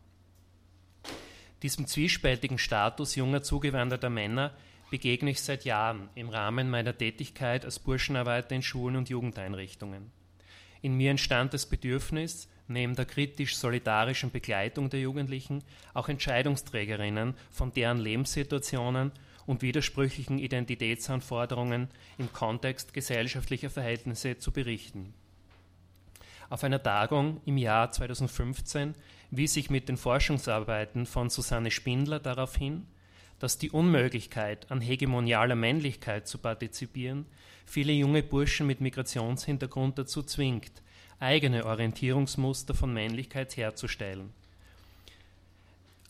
Diesem 1.62 1.87
zwiespältigen 1.87 2.59
Status 2.59 3.17
junger 3.17 3.43
zugewanderter 3.43 4.11
Männer 4.11 4.55
begegne 4.90 5.30
ich 5.30 5.42
seit 5.42 5.64
Jahren 5.64 6.09
im 6.14 6.28
Rahmen 6.28 6.71
meiner 6.71 6.97
Tätigkeit 6.97 7.64
als 7.64 7.78
Burschenarbeiter 7.78 8.54
in 8.54 8.62
Schulen 8.62 8.97
und 8.97 9.09
Jugendeinrichtungen. 9.09 10.11
In 10.80 10.95
mir 10.95 11.11
entstand 11.11 11.54
das 11.54 11.66
Bedürfnis, 11.66 12.49
neben 12.68 12.95
der 12.95 13.07
kritisch-solidarischen 13.07 14.30
Begleitung 14.30 14.90
der 14.90 15.00
Jugendlichen 15.00 15.64
auch 15.95 16.09
Entscheidungsträgerinnen 16.09 17.35
von 17.50 17.73
deren 17.73 17.99
Lebenssituationen 17.99 19.12
und 19.47 19.62
widersprüchlichen 19.62 20.38
Identitätsanforderungen 20.38 21.88
im 22.18 22.33
Kontext 22.33 22.92
gesellschaftlicher 22.92 23.71
Verhältnisse 23.71 24.38
zu 24.38 24.52
berichten. 24.52 25.14
Auf 26.50 26.64
einer 26.64 26.83
Tagung 26.83 27.40
im 27.45 27.57
Jahr 27.57 27.90
2015 27.90 28.95
wies 29.30 29.57
ich 29.57 29.71
mit 29.71 29.88
den 29.88 29.97
Forschungsarbeiten 29.97 31.07
von 31.07 31.28
Susanne 31.30 31.71
Spindler 31.71 32.21
darauf 32.21 32.57
hin, 32.57 32.87
dass 33.38 33.59
die 33.59 33.71
Unmöglichkeit, 33.71 34.71
an 34.71 34.80
hegemonialer 34.80 35.54
Männlichkeit 35.54 36.26
zu 36.26 36.38
partizipieren, 36.38 37.26
viele 37.66 37.92
junge 37.92 38.23
Burschen 38.23 38.66
mit 38.66 38.80
Migrationshintergrund 38.80 39.99
dazu 39.99 40.23
zwingt, 40.23 40.83
eigene 41.21 41.66
Orientierungsmuster 41.66 42.75
von 42.75 42.92
Männlichkeit 42.92 43.57
herzustellen 43.57 44.33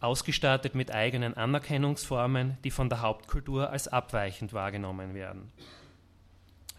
ausgestattet 0.01 0.75
mit 0.75 0.93
eigenen 0.93 1.35
Anerkennungsformen, 1.35 2.57
die 2.65 2.71
von 2.71 2.89
der 2.89 3.01
Hauptkultur 3.01 3.71
als 3.71 3.89
abweichend 3.89 4.53
wahrgenommen 4.53 5.15
werden. 5.15 5.51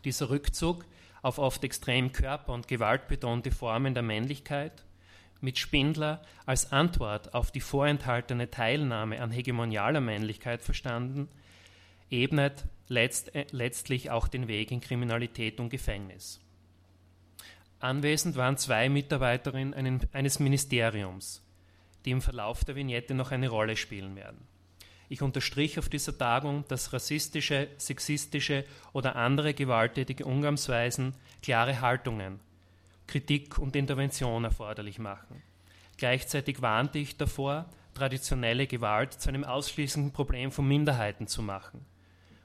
Dieser 0.05 0.29
Rückzug 0.29 0.85
auf 1.21 1.37
oft 1.37 1.63
extrem 1.63 2.13
körper- 2.13 2.53
und 2.53 2.69
gewaltbetonte 2.69 3.51
Formen 3.51 3.93
der 3.93 4.03
Männlichkeit, 4.03 4.85
mit 5.41 5.57
Spindler 5.57 6.21
als 6.45 6.71
Antwort 6.71 7.33
auf 7.33 7.51
die 7.51 7.61
vorenthaltene 7.61 8.49
Teilnahme 8.49 9.21
an 9.21 9.31
hegemonialer 9.31 10.01
Männlichkeit 10.01 10.61
verstanden, 10.61 11.29
ebnet 12.09 12.65
letzt, 12.87 13.33
äh, 13.35 13.45
letztlich 13.51 14.11
auch 14.11 14.27
den 14.27 14.47
Weg 14.47 14.71
in 14.71 14.81
Kriminalität 14.81 15.59
und 15.59 15.69
Gefängnis. 15.69 16.39
Anwesend 17.79 18.35
waren 18.35 18.57
zwei 18.57 18.89
Mitarbeiterinnen 18.89 20.01
eines 20.11 20.39
Ministeriums, 20.39 21.41
die 22.03 22.11
im 22.11 22.21
Verlauf 22.21 22.65
der 22.65 22.75
Vignette 22.75 23.13
noch 23.13 23.31
eine 23.31 23.47
Rolle 23.47 23.77
spielen 23.77 24.15
werden. 24.15 24.45
Ich 25.07 25.21
unterstrich 25.21 25.79
auf 25.79 25.89
dieser 25.89 26.17
Tagung, 26.17 26.65
dass 26.67 26.93
rassistische, 26.93 27.67
sexistische 27.77 28.65
oder 28.93 29.15
andere 29.15 29.53
gewalttätige 29.53 30.25
Umgangsweisen 30.25 31.15
klare 31.41 31.81
Haltungen, 31.81 32.39
Kritik 33.09 33.57
und 33.57 33.75
Intervention 33.75 34.43
erforderlich 34.43 34.99
machen. 34.99 35.41
Gleichzeitig 35.97 36.61
warnte 36.61 36.99
ich 36.99 37.17
davor, 37.17 37.65
traditionelle 37.95 38.67
Gewalt 38.67 39.13
zu 39.13 39.29
einem 39.29 39.43
ausschließenden 39.43 40.13
Problem 40.13 40.51
von 40.51 40.67
Minderheiten 40.67 41.25
zu 41.25 41.41
machen 41.41 41.85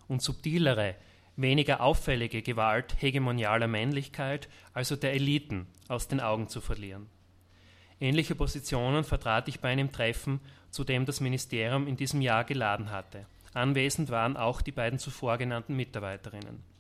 und 0.09 0.23
subtilere, 0.23 0.97
weniger 1.37 1.83
auffällige 1.83 2.40
Gewalt 2.40 2.97
hegemonialer 2.99 3.68
Männlichkeit, 3.68 4.49
also 4.73 4.97
der 4.97 5.12
Eliten, 5.12 5.66
aus 5.88 6.09
den 6.09 6.21
Augen 6.21 6.49
zu 6.49 6.61
verlieren. 6.61 7.09
Ähnliche 8.00 8.35
Positionen 8.35 9.04
vertrat 9.04 9.49
ich 9.49 9.61
bei 9.61 9.68
einem 9.68 9.92
Treffen, 9.92 10.40
zu 10.71 10.83
dem 10.83 11.04
das 11.04 11.21
Ministerium 11.21 11.87
in 11.87 11.97
diesem 11.97 12.23
Jahr 12.23 12.44
geladen 12.44 12.90
hatte. 12.90 13.26
Anwesend 13.52 14.11
waren 14.11 14.37
auch 14.37 14.62
die 14.62 14.73
beiden 14.73 14.99
zuvor 14.99 15.37
genannten 15.38 15.76
Mitarbeiterinnen. 15.76 16.74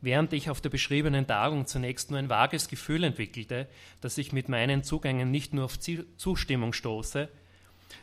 Während 0.00 0.32
ich 0.32 0.50
auf 0.50 0.60
der 0.60 0.68
beschriebenen 0.68 1.26
Tagung 1.26 1.66
zunächst 1.66 2.10
nur 2.10 2.18
ein 2.18 2.28
vages 2.28 2.68
Gefühl 2.68 3.04
entwickelte, 3.04 3.68
dass 4.00 4.18
ich 4.18 4.32
mit 4.32 4.48
meinen 4.48 4.84
Zugängen 4.84 5.30
nicht 5.30 5.54
nur 5.54 5.64
auf 5.64 5.78
Zustimmung 5.78 6.72
stoße, 6.72 7.28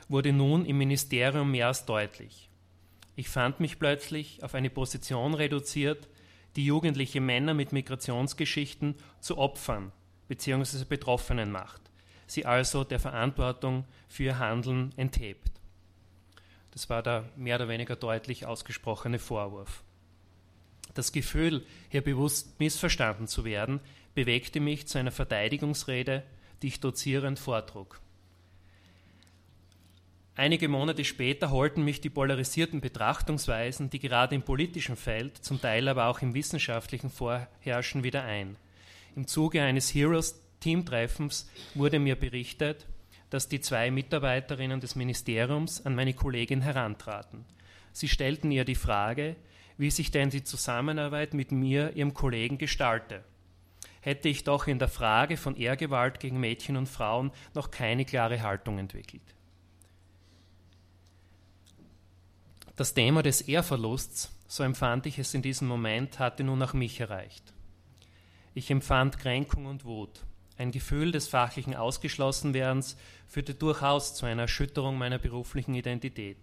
wurde 0.10 0.34
nun 0.34 0.66
im 0.66 0.78
Ministerium 0.78 1.52
mehr 1.52 1.68
als 1.68 1.86
deutlich. 1.86 2.50
Ich 3.16 3.30
fand 3.30 3.60
mich 3.60 3.78
plötzlich 3.78 4.44
auf 4.44 4.56
eine 4.56 4.72
Position 4.72 5.36
reduziert, 5.36 6.08
die 6.56 6.66
jugendliche 6.66 7.22
Männer 7.22 7.54
mit 7.54 7.72
Migrationsgeschichten 7.72 8.96
zu 9.20 9.38
Opfern 9.38 9.92
bzw. 10.28 10.86
Betroffenen 10.86 11.52
macht, 11.52 11.82
sie 12.26 12.46
also 12.46 12.84
der 12.84 13.00
Verantwortung 13.00 13.86
für 14.08 14.24
ihr 14.24 14.40
Handeln 14.40 14.94
enthebt. 14.98 15.52
Das 16.72 16.90
war 16.90 17.04
der 17.04 17.30
mehr 17.36 17.58
oder 17.58 17.68
weniger 17.68 17.96
deutlich 17.96 18.48
ausgesprochene 18.48 19.20
Vorwurf. 19.20 19.84
Das 20.94 21.12
Gefühl, 21.12 21.66
hier 21.90 22.02
bewusst 22.02 22.60
missverstanden 22.60 23.28
zu 23.28 23.46
werden, 23.46 23.80
bewegte 24.14 24.60
mich 24.60 24.88
zu 24.88 25.00
einer 25.00 25.12
Verteidigungsrede, 25.12 26.24
die 26.62 26.68
ich 26.68 26.80
dozierend 26.80 27.40
vortrug. 27.40 28.00
Einige 30.36 30.68
Monate 30.68 31.06
später 31.06 31.52
holten 31.52 31.84
mich 31.84 32.02
die 32.02 32.10
polarisierten 32.10 32.82
Betrachtungsweisen, 32.82 33.92
die 33.92 34.00
gerade 34.00 34.34
im 34.34 34.42
politischen 34.42 34.96
Feld, 34.96 35.38
zum 35.38 35.62
Teil 35.62 35.88
aber 35.88 36.08
auch 36.08 36.22
im 36.22 36.34
wissenschaftlichen 36.34 37.12
vorherrschen, 37.12 38.04
wieder 38.04 38.24
ein. 38.24 38.56
Im 39.16 39.28
Zuge 39.28 39.62
eines 39.62 39.94
Heroes 39.94 40.42
Teamtreffens 40.60 41.48
wurde 41.76 42.00
mir 42.00 42.16
berichtet, 42.16 42.88
dass 43.30 43.48
die 43.48 43.62
zwei 43.62 43.92
Mitarbeiterinnen 43.92 44.80
des 44.80 44.96
Ministeriums 44.96 45.86
an 45.86 45.94
meine 45.94 46.14
Kollegin 46.16 46.62
herantraten. 46.62 47.46
Sie 47.92 48.08
stellten 48.08 48.52
ihr 48.52 48.66
die 48.66 48.76
Frage, 48.76 49.36
wie 49.84 49.92
sich 49.92 50.12
denn 50.12 50.30
die 50.30 50.46
Zusammenarbeit 50.46 51.34
mit 51.34 51.52
mir, 51.52 51.94
ihrem 51.94 52.14
Kollegen, 52.14 52.58
gestalte. 52.58 53.22
Hätte 54.00 54.30
ich 54.30 54.46
doch 54.46 54.66
in 54.68 54.80
der 54.80 54.88
Frage 54.88 55.36
von 55.36 55.58
Ehrgewalt 55.58 56.22
gegen 56.22 56.40
Mädchen 56.40 56.78
und 56.78 56.88
Frauen 56.88 57.32
noch 57.54 57.70
keine 57.70 58.06
klare 58.06 58.42
Haltung 58.42 58.80
entwickelt. 58.80 59.36
Das 62.78 62.94
Thema 62.94 63.24
des 63.24 63.42
Ehrverlusts, 63.42 64.32
so 64.48 64.64
empfand 64.64 65.06
ich 65.06 65.20
es 65.20 65.34
in 65.34 65.42
diesem 65.42 65.68
Moment, 65.68 66.18
hatte 66.18 66.46
nun 66.46 66.64
auch 66.64 66.72
mich 66.72 67.02
erreicht. 67.02 67.54
Ich 68.54 68.72
empfand 68.72 69.20
Kränkung 69.20 69.66
und 69.66 69.84
Wut. 69.84 70.22
Ein 70.58 70.72
Gefühl 70.72 71.12
des 71.12 71.28
fachlichen 71.28 71.76
Ausgeschlossenwerdens 71.76 72.96
führte 73.28 73.54
durchaus 73.54 74.16
zu 74.16 74.26
einer 74.26 74.44
Erschütterung 74.44 74.98
meiner 74.98 75.20
beruflichen 75.20 75.76
Identität. 75.76 76.38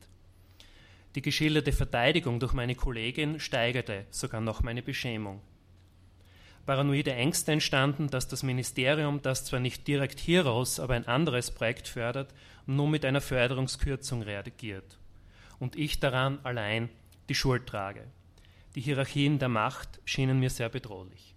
Die 1.14 1.22
geschilderte 1.22 1.72
Verteidigung 1.72 2.38
durch 2.38 2.52
meine 2.52 2.74
Kollegin 2.74 3.40
steigerte 3.40 4.06
sogar 4.10 4.40
noch 4.40 4.62
meine 4.62 4.82
Beschämung. 4.82 5.40
Paranoide 6.66 7.14
Ängste 7.14 7.52
entstanden, 7.52 8.08
dass 8.08 8.28
das 8.28 8.42
Ministerium, 8.42 9.22
das 9.22 9.44
zwar 9.44 9.58
nicht 9.60 9.88
direkt 9.88 10.20
Heroes, 10.20 10.78
aber 10.78 10.94
ein 10.94 11.08
anderes 11.08 11.50
Projekt 11.50 11.88
fördert, 11.88 12.32
nun 12.66 12.90
mit 12.90 13.04
einer 13.04 13.20
Förderungskürzung 13.20 14.22
reagiert 14.22 14.98
und 15.60 15.76
ich 15.76 16.00
daran 16.00 16.40
allein 16.42 16.88
die 17.28 17.34
Schuld 17.34 17.66
trage. 17.66 18.04
Die 18.74 18.80
Hierarchien 18.80 19.38
der 19.38 19.48
Macht 19.48 20.00
schienen 20.04 20.40
mir 20.40 20.50
sehr 20.50 20.68
bedrohlich. 20.68 21.34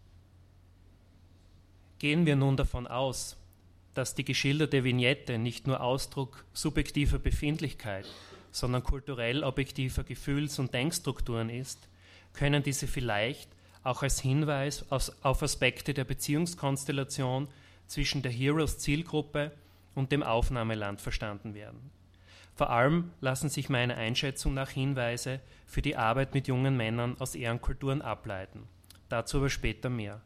Gehen 1.99 2.25
wir 2.25 2.35
nun 2.35 2.57
davon 2.57 2.87
aus, 2.87 3.37
dass 3.93 4.15
die 4.15 4.25
geschilderte 4.25 4.83
Vignette 4.83 5.37
nicht 5.37 5.67
nur 5.67 5.81
Ausdruck 5.81 6.45
subjektiver 6.53 7.19
Befindlichkeit, 7.19 8.07
sondern 8.53 8.83
kulturell 8.83 9.43
objektiver 9.43 10.03
Gefühls- 10.03 10.59
und 10.59 10.73
Denkstrukturen 10.73 11.49
ist, 11.49 11.89
können 12.33 12.63
diese 12.63 12.87
vielleicht 12.87 13.49
auch 13.83 14.03
als 14.03 14.21
Hinweis 14.21 14.85
auf 14.91 15.43
Aspekte 15.43 15.93
der 15.93 16.05
Beziehungskonstellation 16.05 17.49
zwischen 17.87 18.21
der 18.21 18.31
Heroes-Zielgruppe 18.31 19.51
und 19.95 20.11
dem 20.11 20.23
Aufnahmeland 20.23 21.01
verstanden 21.01 21.53
werden. 21.53 21.91
Vor 22.55 22.69
allem 22.69 23.11
lassen 23.19 23.49
sich 23.49 23.69
meiner 23.69 23.97
Einschätzung 23.97 24.53
nach 24.53 24.69
Hinweise 24.69 25.39
für 25.65 25.81
die 25.81 25.95
Arbeit 25.95 26.35
mit 26.35 26.47
jungen 26.47 26.77
Männern 26.77 27.17
aus 27.19 27.35
Ehrenkulturen 27.35 28.01
ableiten. 28.01 28.67
Dazu 29.09 29.37
aber 29.37 29.49
später 29.49 29.89
mehr. 29.89 30.21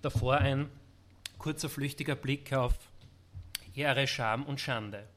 Davor 0.00 0.38
ein 0.38 0.70
kurzer 1.38 1.68
flüchtiger 1.68 2.16
Blick 2.16 2.52
auf 2.52 2.74
Ehre, 3.74 4.06
Scham 4.06 4.44
und 4.44 4.60
Schande. 4.60 5.08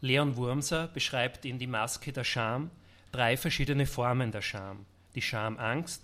Leon 0.00 0.36
Wurmser 0.36 0.88
beschreibt 0.88 1.44
in 1.44 1.58
Die 1.58 1.66
Maske 1.66 2.12
der 2.12 2.24
Scham 2.24 2.70
drei 3.12 3.36
verschiedene 3.36 3.86
Formen 3.86 4.30
der 4.32 4.42
Scham. 4.42 4.84
Die 5.14 5.22
Schamangst, 5.22 6.02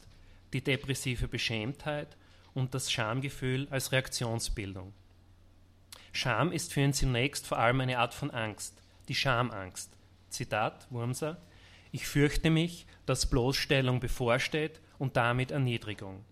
die 0.52 0.62
depressive 0.62 1.28
Beschämtheit 1.28 2.16
und 2.54 2.74
das 2.74 2.90
Schamgefühl 2.90 3.68
als 3.70 3.92
Reaktionsbildung. 3.92 4.92
Scham 6.12 6.52
ist 6.52 6.72
für 6.72 6.80
ihn 6.80 6.92
zunächst 6.92 7.46
vor 7.46 7.58
allem 7.58 7.80
eine 7.80 7.98
Art 7.98 8.14
von 8.14 8.30
Angst, 8.30 8.82
die 9.08 9.14
Schamangst. 9.14 9.92
Zitat 10.30 10.86
Wurmser: 10.90 11.40
Ich 11.92 12.06
fürchte 12.06 12.50
mich, 12.50 12.86
dass 13.04 13.28
Bloßstellung 13.28 14.00
bevorsteht 14.00 14.80
und 14.98 15.16
damit 15.16 15.50
Erniedrigung. 15.50 16.24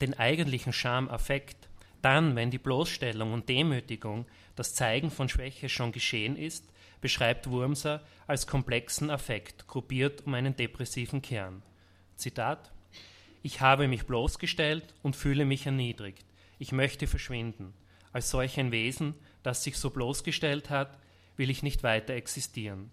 Den 0.00 0.14
eigentlichen 0.14 0.72
Schamaffekt, 0.72 1.68
dann, 2.02 2.36
wenn 2.36 2.50
die 2.50 2.58
Bloßstellung 2.58 3.32
und 3.32 3.48
Demütigung, 3.48 4.26
das 4.54 4.74
Zeigen 4.74 5.10
von 5.10 5.28
Schwäche 5.28 5.68
schon 5.68 5.92
geschehen 5.92 6.36
ist, 6.36 6.68
beschreibt 7.00 7.50
Wurmser 7.50 8.02
als 8.26 8.46
komplexen 8.46 9.10
Affekt, 9.10 9.66
gruppiert 9.66 10.26
um 10.26 10.34
einen 10.34 10.56
depressiven 10.56 11.22
Kern. 11.22 11.62
Zitat 12.16 12.72
ich 13.46 13.60
habe 13.60 13.86
mich 13.86 14.06
bloßgestellt 14.06 14.92
und 15.04 15.14
fühle 15.14 15.44
mich 15.44 15.66
erniedrigt. 15.66 16.26
Ich 16.58 16.72
möchte 16.72 17.06
verschwinden. 17.06 17.74
Als 18.12 18.28
solch 18.30 18.58
ein 18.58 18.72
Wesen, 18.72 19.14
das 19.44 19.62
sich 19.62 19.76
so 19.76 19.90
bloßgestellt 19.90 20.68
hat, 20.68 20.98
will 21.36 21.48
ich 21.48 21.62
nicht 21.62 21.84
weiter 21.84 22.14
existieren. 22.14 22.90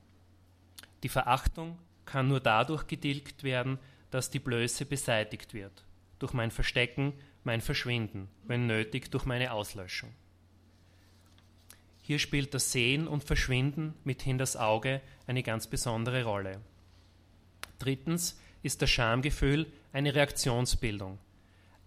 Die 1.01 1.09
Verachtung 1.09 1.79
kann 2.05 2.27
nur 2.27 2.39
dadurch 2.39 2.85
getilgt 2.85 3.41
werden, 3.41 3.79
dass 4.11 4.29
die 4.29 4.37
Blöße 4.37 4.85
beseitigt 4.85 5.55
wird. 5.55 5.83
Durch 6.23 6.31
mein 6.31 6.51
Verstecken, 6.51 7.11
mein 7.43 7.59
Verschwinden, 7.59 8.29
wenn 8.45 8.65
nötig 8.65 9.11
durch 9.11 9.25
meine 9.25 9.51
Auslöschung. 9.51 10.09
Hier 12.01 12.17
spielt 12.17 12.53
das 12.53 12.71
Sehen 12.71 13.09
und 13.09 13.25
Verschwinden 13.25 13.93
mithin 14.05 14.37
das 14.37 14.55
Auge 14.55 15.01
eine 15.27 15.43
ganz 15.43 15.67
besondere 15.67 16.23
Rolle. 16.23 16.61
Drittens 17.77 18.39
ist 18.61 18.81
das 18.81 18.89
Schamgefühl 18.89 19.65
eine 19.91 20.15
Reaktionsbildung, 20.15 21.19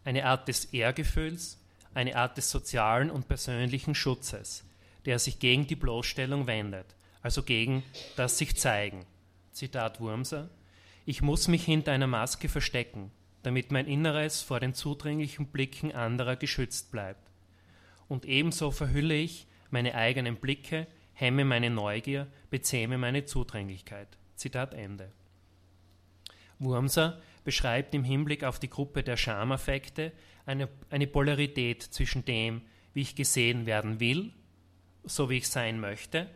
eine 0.04 0.26
Art 0.26 0.48
des 0.48 0.66
Ehrgefühls, 0.66 1.58
eine 1.94 2.14
Art 2.14 2.36
des 2.36 2.50
sozialen 2.50 3.10
und 3.10 3.28
persönlichen 3.28 3.94
Schutzes, 3.94 4.66
der 5.06 5.18
sich 5.18 5.38
gegen 5.38 5.66
die 5.66 5.76
Bloßstellung 5.76 6.46
wendet, 6.46 6.94
also 7.22 7.42
gegen 7.42 7.84
das 8.16 8.36
sich 8.36 8.54
zeigen. 8.54 9.06
Zitat 9.52 9.98
Wurmser: 9.98 10.50
Ich 11.06 11.22
muss 11.22 11.48
mich 11.48 11.64
hinter 11.64 11.92
einer 11.92 12.06
Maske 12.06 12.50
verstecken, 12.50 13.10
damit 13.46 13.70
mein 13.70 13.86
Inneres 13.86 14.42
vor 14.42 14.58
den 14.58 14.74
zudringlichen 14.74 15.46
Blicken 15.46 15.92
anderer 15.92 16.34
geschützt 16.34 16.90
bleibt. 16.90 17.30
Und 18.08 18.24
ebenso 18.24 18.72
verhülle 18.72 19.14
ich 19.14 19.46
meine 19.70 19.94
eigenen 19.94 20.34
Blicke, 20.34 20.88
hemme 21.12 21.44
meine 21.44 21.70
Neugier, 21.70 22.26
bezähme 22.50 22.98
meine 22.98 23.24
Zudringlichkeit. 23.24 24.08
Zitat 24.34 24.74
Ende. 24.74 25.12
Wurmser 26.58 27.22
beschreibt 27.44 27.94
im 27.94 28.02
Hinblick 28.02 28.42
auf 28.42 28.58
die 28.58 28.68
Gruppe 28.68 29.04
der 29.04 29.16
Schamaffekte 29.16 30.10
eine, 30.44 30.68
eine 30.90 31.06
Polarität 31.06 31.84
zwischen 31.84 32.24
dem, 32.24 32.62
wie 32.94 33.02
ich 33.02 33.14
gesehen 33.14 33.64
werden 33.64 34.00
will, 34.00 34.32
so 35.04 35.30
wie 35.30 35.36
ich 35.36 35.48
sein 35.48 35.78
möchte, 35.78 36.28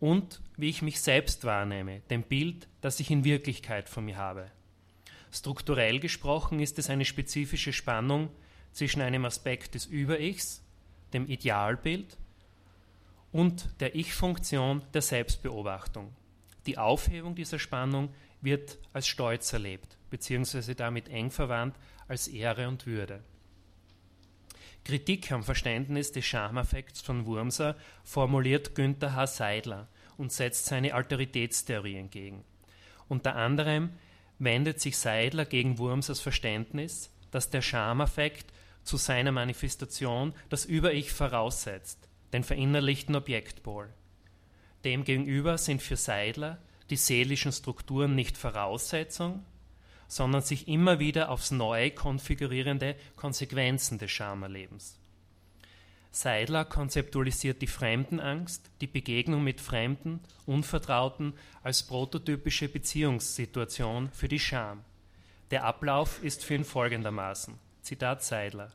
und 0.00 0.42
wie 0.56 0.70
ich 0.70 0.82
mich 0.82 1.00
selbst 1.00 1.44
wahrnehme, 1.44 2.00
dem 2.10 2.24
Bild, 2.24 2.66
das 2.80 2.98
ich 2.98 3.12
in 3.12 3.22
Wirklichkeit 3.22 3.88
von 3.88 4.06
mir 4.06 4.16
habe. 4.16 4.50
Strukturell 5.34 5.98
gesprochen 5.98 6.60
ist 6.60 6.78
es 6.78 6.88
eine 6.88 7.04
spezifische 7.04 7.72
Spannung 7.72 8.30
zwischen 8.70 9.02
einem 9.02 9.24
Aspekt 9.24 9.74
des 9.74 9.84
Über-Ichs, 9.84 10.62
dem 11.12 11.26
Idealbild, 11.26 12.16
und 13.32 13.68
der 13.80 13.96
Ich-Funktion 13.96 14.84
der 14.94 15.02
Selbstbeobachtung. 15.02 16.14
Die 16.66 16.78
Aufhebung 16.78 17.34
dieser 17.34 17.58
Spannung 17.58 18.14
wird 18.42 18.78
als 18.92 19.08
Stolz 19.08 19.52
erlebt, 19.52 19.98
beziehungsweise 20.08 20.76
damit 20.76 21.08
eng 21.08 21.32
verwandt 21.32 21.74
als 22.06 22.28
Ehre 22.28 22.68
und 22.68 22.86
Würde. 22.86 23.24
Kritik 24.84 25.32
am 25.32 25.42
Verständnis 25.42 26.12
des 26.12 26.24
Schamaffekts 26.26 27.00
von 27.00 27.26
Wurmser 27.26 27.76
formuliert 28.04 28.76
Günther 28.76 29.16
H. 29.16 29.26
Seidler 29.26 29.88
und 30.16 30.30
setzt 30.30 30.66
seine 30.66 30.94
Alteritätstheorie 30.94 31.96
entgegen. 31.96 32.44
Unter 33.08 33.34
anderem 33.34 33.90
wendet 34.38 34.80
sich 34.80 34.96
Seidler 34.96 35.44
gegen 35.44 35.78
Wurmsers 35.78 36.20
Verständnis, 36.20 37.10
dass 37.30 37.50
der 37.50 37.62
Schamaffekt 37.62 38.52
zu 38.82 38.96
seiner 38.96 39.32
Manifestation 39.32 40.34
das 40.48 40.64
Über-Ich 40.64 41.12
voraussetzt, 41.12 42.08
den 42.32 42.44
verinnerlichten 42.44 43.16
Objektpol. 43.16 43.88
Demgegenüber 44.84 45.56
sind 45.58 45.82
für 45.82 45.96
Seidler 45.96 46.58
die 46.90 46.96
seelischen 46.96 47.52
Strukturen 47.52 48.14
nicht 48.14 48.36
Voraussetzung, 48.36 49.44
sondern 50.06 50.42
sich 50.42 50.68
immer 50.68 50.98
wieder 50.98 51.30
aufs 51.30 51.50
Neue 51.50 51.90
konfigurierende 51.90 52.94
Konsequenzen 53.16 53.98
des 53.98 54.10
Schamerlebens. 54.10 54.98
Seidler 56.14 56.64
konzeptualisiert 56.64 57.60
die 57.60 57.66
Fremdenangst, 57.66 58.70
die 58.80 58.86
Begegnung 58.86 59.42
mit 59.42 59.60
Fremden, 59.60 60.20
Unvertrauten 60.46 61.34
als 61.64 61.82
prototypische 61.82 62.68
Beziehungssituation 62.68 64.10
für 64.12 64.28
die 64.28 64.38
Scham. 64.38 64.84
Der 65.50 65.64
Ablauf 65.64 66.22
ist 66.22 66.44
für 66.44 66.54
ihn 66.54 66.64
folgendermaßen: 66.64 67.54
Zitat 67.82 68.22
Seidler. 68.22 68.70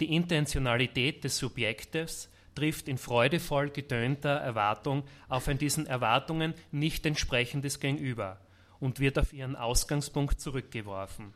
Die 0.00 0.14
Intentionalität 0.14 1.24
des 1.24 1.36
Subjektes 1.36 2.30
trifft 2.54 2.88
in 2.88 2.96
freudevoll 2.96 3.68
gedönter 3.68 4.36
Erwartung 4.36 5.04
auf 5.28 5.48
ein 5.48 5.58
diesen 5.58 5.86
Erwartungen 5.86 6.54
nicht 6.70 7.04
entsprechendes 7.04 7.80
Gegenüber 7.80 8.40
und 8.80 8.98
wird 8.98 9.18
auf 9.18 9.34
ihren 9.34 9.56
Ausgangspunkt 9.56 10.40
zurückgeworfen. 10.40 11.34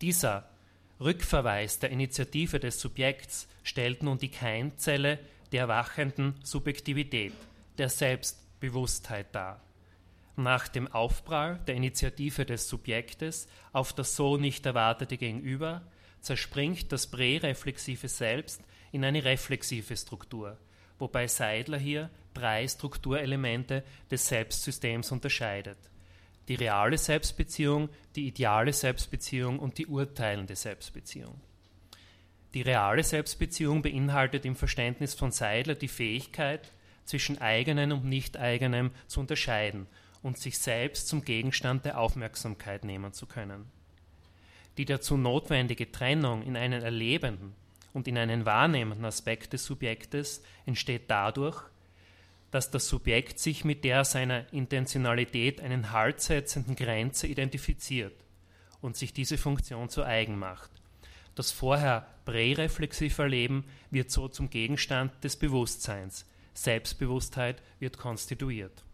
Dieser 0.00 0.48
Rückverweis 1.00 1.80
der 1.80 1.90
Initiative 1.90 2.60
des 2.60 2.80
Subjekts 2.80 3.48
stellt 3.62 4.02
nun 4.02 4.18
die 4.18 4.30
Keimzelle 4.30 5.18
der 5.52 5.62
erwachenden 5.62 6.34
Subjektivität, 6.42 7.32
der 7.78 7.88
Selbstbewusstheit 7.88 9.34
dar. 9.34 9.60
nach 10.36 10.66
dem 10.66 10.88
Aufprall 10.88 11.60
der 11.66 11.76
Initiative 11.76 12.44
des 12.44 12.68
Subjektes 12.68 13.46
auf 13.72 13.92
das 13.92 14.16
so 14.16 14.36
nicht 14.36 14.66
erwartete 14.66 15.16
Gegenüber 15.16 15.82
zerspringt 16.20 16.90
das 16.90 17.06
präreflexive 17.06 18.08
Selbst 18.08 18.60
in 18.90 19.04
eine 19.04 19.24
reflexive 19.24 19.96
Struktur, 19.96 20.58
wobei 20.98 21.28
Seidler 21.28 21.78
hier 21.78 22.10
drei 22.32 22.66
Strukturelemente 22.66 23.84
des 24.10 24.26
Selbstsystems 24.26 25.12
unterscheidet. 25.12 25.78
Die 26.48 26.54
reale 26.54 26.98
Selbstbeziehung, 26.98 27.88
die 28.16 28.26
ideale 28.26 28.72
Selbstbeziehung 28.72 29.58
und 29.58 29.78
die 29.78 29.86
urteilende 29.86 30.56
Selbstbeziehung. 30.56 31.40
Die 32.52 32.62
reale 32.62 33.02
Selbstbeziehung 33.02 33.82
beinhaltet 33.82 34.44
im 34.44 34.54
Verständnis 34.54 35.14
von 35.14 35.32
Seidler 35.32 35.74
die 35.74 35.88
Fähigkeit, 35.88 36.72
zwischen 37.04 37.40
eigenen 37.40 37.92
und 37.92 38.04
nicht 38.04 38.36
eigenem 38.36 38.90
zu 39.06 39.20
unterscheiden 39.20 39.86
und 40.22 40.38
sich 40.38 40.58
selbst 40.58 41.08
zum 41.08 41.24
Gegenstand 41.24 41.84
der 41.84 41.98
Aufmerksamkeit 41.98 42.84
nehmen 42.84 43.12
zu 43.12 43.26
können. 43.26 43.66
Die 44.78 44.84
dazu 44.84 45.16
notwendige 45.16 45.92
Trennung 45.92 46.42
in 46.42 46.56
einen 46.56 46.82
erlebenden 46.82 47.54
und 47.92 48.08
in 48.08 48.18
einen 48.18 48.46
wahrnehmenden 48.46 49.04
Aspekt 49.04 49.52
des 49.52 49.64
Subjektes 49.64 50.42
entsteht 50.66 51.02
dadurch, 51.08 51.62
dass 52.54 52.70
das 52.70 52.86
Subjekt 52.86 53.40
sich 53.40 53.64
mit 53.64 53.82
der 53.82 54.04
seiner 54.04 54.52
Intentionalität 54.52 55.60
einen 55.60 55.90
Halt 55.90 56.20
setzenden 56.20 56.76
Grenze 56.76 57.26
identifiziert 57.26 58.14
und 58.80 58.96
sich 58.96 59.12
diese 59.12 59.38
Funktion 59.38 59.88
zu 59.88 60.04
eigen 60.04 60.38
macht. 60.38 60.70
Das 61.34 61.50
vorher 61.50 62.06
präreflexive 62.24 63.22
Erleben 63.22 63.64
wird 63.90 64.12
so 64.12 64.28
zum 64.28 64.50
Gegenstand 64.50 65.12
des 65.24 65.34
Bewusstseins. 65.36 66.26
Selbstbewusstheit 66.52 67.60
wird 67.80 67.98
konstituiert. 67.98 68.84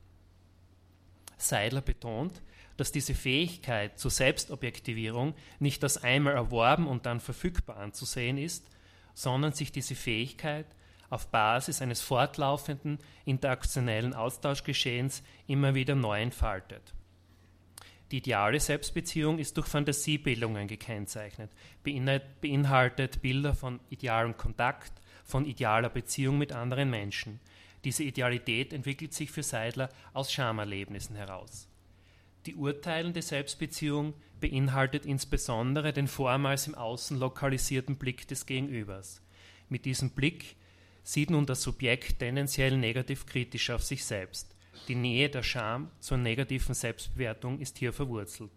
Seidler 1.36 1.82
betont, 1.82 2.40
dass 2.78 2.92
diese 2.92 3.14
Fähigkeit 3.14 3.98
zur 3.98 4.10
Selbstobjektivierung 4.10 5.34
nicht 5.58 5.82
als 5.84 6.02
einmal 6.02 6.32
erworben 6.32 6.86
und 6.86 7.04
dann 7.04 7.20
verfügbar 7.20 7.76
anzusehen 7.76 8.38
ist, 8.38 8.66
sondern 9.12 9.52
sich 9.52 9.70
diese 9.70 9.96
Fähigkeit 9.96 10.64
auf 11.10 11.28
Basis 11.28 11.82
eines 11.82 12.00
fortlaufenden 12.00 12.98
interaktionellen 13.24 14.14
Austauschgeschehens 14.14 15.22
immer 15.46 15.74
wieder 15.74 15.94
neu 15.94 16.20
entfaltet. 16.20 16.94
Die 18.10 18.18
ideale 18.18 18.58
Selbstbeziehung 18.58 19.38
ist 19.38 19.56
durch 19.56 19.66
Fantasiebildungen 19.66 20.66
gekennzeichnet, 20.66 21.50
beinhaltet 21.84 23.22
Bilder 23.22 23.54
von 23.54 23.80
idealem 23.90 24.36
Kontakt, 24.36 24.92
von 25.24 25.44
idealer 25.44 25.90
Beziehung 25.90 26.38
mit 26.38 26.52
anderen 26.52 26.90
Menschen, 26.90 27.38
diese 27.84 28.04
Idealität 28.04 28.72
entwickelt 28.72 29.14
sich 29.14 29.30
für 29.30 29.42
Seidler 29.42 29.88
aus 30.12 30.32
Schamerlebnissen 30.32 31.16
heraus. 31.16 31.66
Die 32.46 32.54
urteilende 32.54 33.22
Selbstbeziehung 33.22 34.14
beinhaltet 34.40 35.06
insbesondere 35.06 35.92
den 35.92 36.08
vormals 36.08 36.66
im 36.66 36.74
Außen 36.74 37.18
lokalisierten 37.18 37.96
Blick 37.96 38.28
des 38.28 38.46
Gegenübers. 38.46 39.22
Mit 39.68 39.84
diesem 39.84 40.10
Blick 40.10 40.56
sieht 41.10 41.30
nun 41.30 41.44
das 41.44 41.62
Subjekt 41.62 42.20
tendenziell 42.20 42.76
negativ 42.76 43.26
kritisch 43.26 43.70
auf 43.70 43.82
sich 43.82 44.04
selbst. 44.04 44.54
Die 44.86 44.94
Nähe 44.94 45.28
der 45.28 45.42
Scham 45.42 45.90
zur 45.98 46.18
negativen 46.18 46.72
Selbstbewertung 46.72 47.58
ist 47.58 47.78
hier 47.78 47.92
verwurzelt. 47.92 48.52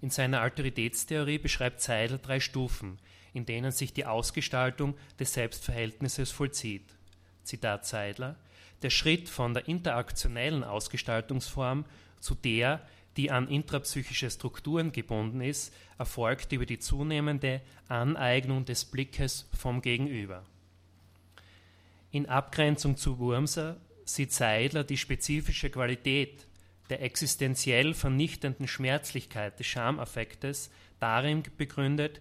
In 0.00 0.10
seiner 0.10 0.42
Alteritätstheorie 0.42 1.38
beschreibt 1.38 1.80
Seidel 1.80 2.20
drei 2.22 2.38
Stufen, 2.38 3.00
in 3.32 3.44
denen 3.44 3.72
sich 3.72 3.94
die 3.94 4.06
Ausgestaltung 4.06 4.94
des 5.18 5.32
Selbstverhältnisses 5.32 6.30
vollzieht. 6.30 6.94
Zitat 7.42 7.84
Seidler, 7.84 8.36
der 8.82 8.90
Schritt 8.90 9.28
von 9.28 9.54
der 9.54 9.66
interaktionellen 9.66 10.62
Ausgestaltungsform 10.62 11.84
zu 12.20 12.36
der, 12.36 12.80
die 13.16 13.32
an 13.32 13.48
intrapsychische 13.48 14.30
Strukturen 14.30 14.92
gebunden 14.92 15.40
ist, 15.40 15.74
erfolgt 15.98 16.52
über 16.52 16.64
die 16.64 16.78
zunehmende 16.78 17.60
Aneignung 17.88 18.64
des 18.64 18.84
Blickes 18.84 19.48
vom 19.52 19.82
Gegenüber. 19.82 20.44
In 22.10 22.26
Abgrenzung 22.26 22.96
zu 22.96 23.18
Wurmser 23.18 23.76
sieht 24.04 24.32
Seidler 24.32 24.84
die 24.84 24.96
spezifische 24.96 25.70
Qualität 25.70 26.46
der 26.88 27.02
existenziell 27.02 27.94
vernichtenden 27.94 28.68
Schmerzlichkeit 28.68 29.58
des 29.58 29.66
Schamaffektes 29.66 30.70
darin 31.00 31.42
begründet, 31.56 32.20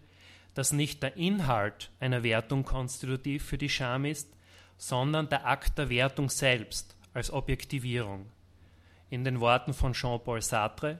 dass 0.55 0.71
nicht 0.71 1.03
der 1.03 1.17
Inhalt 1.17 1.91
einer 1.99 2.23
Wertung 2.23 2.63
konstitutiv 2.63 3.43
für 3.43 3.57
die 3.57 3.69
Scham 3.69 4.05
ist, 4.05 4.33
sondern 4.77 5.29
der 5.29 5.45
Akt 5.45 5.77
der 5.77 5.89
Wertung 5.89 6.29
selbst 6.29 6.95
als 7.13 7.31
Objektivierung. 7.31 8.25
In 9.09 9.23
den 9.23 9.39
Worten 9.39 9.73
von 9.73 9.93
Jean-Paul 9.93 10.41
Sartre, 10.41 10.99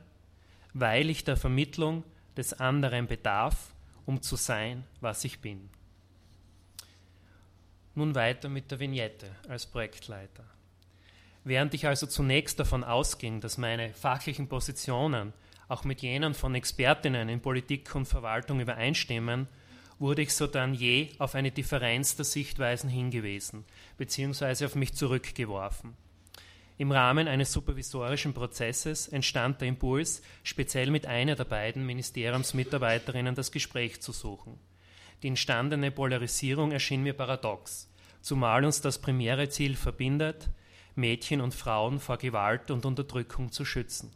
weil 0.73 1.09
ich 1.09 1.23
der 1.23 1.37
Vermittlung 1.37 2.03
des 2.37 2.53
anderen 2.53 3.07
bedarf, 3.07 3.73
um 4.05 4.21
zu 4.21 4.35
sein, 4.35 4.83
was 5.01 5.23
ich 5.23 5.39
bin. 5.39 5.69
Nun 7.95 8.13
weiter 8.13 8.49
mit 8.49 8.69
der 8.71 8.79
Vignette 8.79 9.27
als 9.47 9.65
Projektleiter. 9.65 10.43
Während 11.45 11.73
ich 11.73 11.87
also 11.87 12.07
zunächst 12.07 12.59
davon 12.59 12.83
ausging, 12.83 13.39
dass 13.39 13.57
meine 13.57 13.93
fachlichen 13.93 14.49
Positionen 14.49 15.31
auch 15.69 15.85
mit 15.85 16.01
jenen 16.01 16.33
von 16.33 16.55
Expertinnen 16.55 17.29
in 17.29 17.39
Politik 17.39 17.95
und 17.95 18.05
Verwaltung 18.05 18.59
übereinstimmen, 18.59 19.47
wurde 19.97 20.23
ich 20.23 20.33
sodann 20.33 20.73
je 20.73 21.09
auf 21.19 21.35
eine 21.35 21.51
Differenz 21.51 22.17
der 22.17 22.25
Sichtweisen 22.25 22.89
hingewiesen 22.89 23.63
bzw. 23.97 24.65
auf 24.65 24.75
mich 24.75 24.93
zurückgeworfen. 24.93 25.95
Im 26.77 26.91
Rahmen 26.91 27.29
eines 27.29 27.53
supervisorischen 27.53 28.33
Prozesses 28.33 29.07
entstand 29.07 29.61
der 29.61 29.69
Impuls, 29.69 30.21
speziell 30.43 30.91
mit 30.91 31.05
einer 31.05 31.35
der 31.35 31.45
beiden 31.45 31.85
Ministeriumsmitarbeiterinnen 31.85 33.35
das 33.35 33.53
Gespräch 33.53 34.01
zu 34.01 34.11
suchen. 34.11 34.59
Die 35.23 35.27
entstandene 35.27 35.91
Polarisierung 35.91 36.71
erschien 36.71 37.03
mir 37.03 37.13
paradox, 37.13 37.89
zumal 38.21 38.65
uns 38.65 38.81
das 38.81 38.99
primäre 38.99 39.49
Ziel 39.49 39.75
verbindet, 39.75 40.49
Mädchen 40.95 41.41
und 41.41 41.53
Frauen 41.53 41.99
vor 41.99 42.17
Gewalt 42.17 42.71
und 42.71 42.85
Unterdrückung 42.85 43.51
zu 43.51 43.65
schützen. 43.65 44.11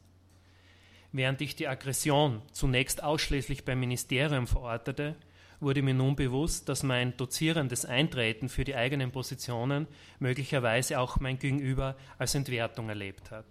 Während 1.12 1.42
ich 1.42 1.56
die 1.56 1.68
Aggression 1.68 2.42
zunächst 2.52 3.04
ausschließlich 3.04 3.66
beim 3.66 3.80
Ministerium 3.80 4.48
verortete, 4.48 5.16
wurde 5.60 5.82
mir 5.82 5.94
nun 5.94 6.16
bewusst, 6.16 6.70
dass 6.70 6.84
mein 6.84 7.18
dozierendes 7.18 7.86
Eintreten 7.86 8.48
für 8.48 8.64
die 8.64 8.76
eigenen 8.76 9.12
Positionen 9.12 9.88
möglicherweise 10.20 11.00
auch 11.00 11.20
mein 11.20 11.40
Gegenüber 11.40 11.98
als 12.18 12.36
Entwertung 12.36 12.90
erlebt 12.90 13.32
hat. 13.32 13.46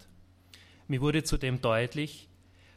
Mir 0.86 1.00
wurde 1.00 1.22
zudem 1.22 1.60
deutlich, 1.60 2.28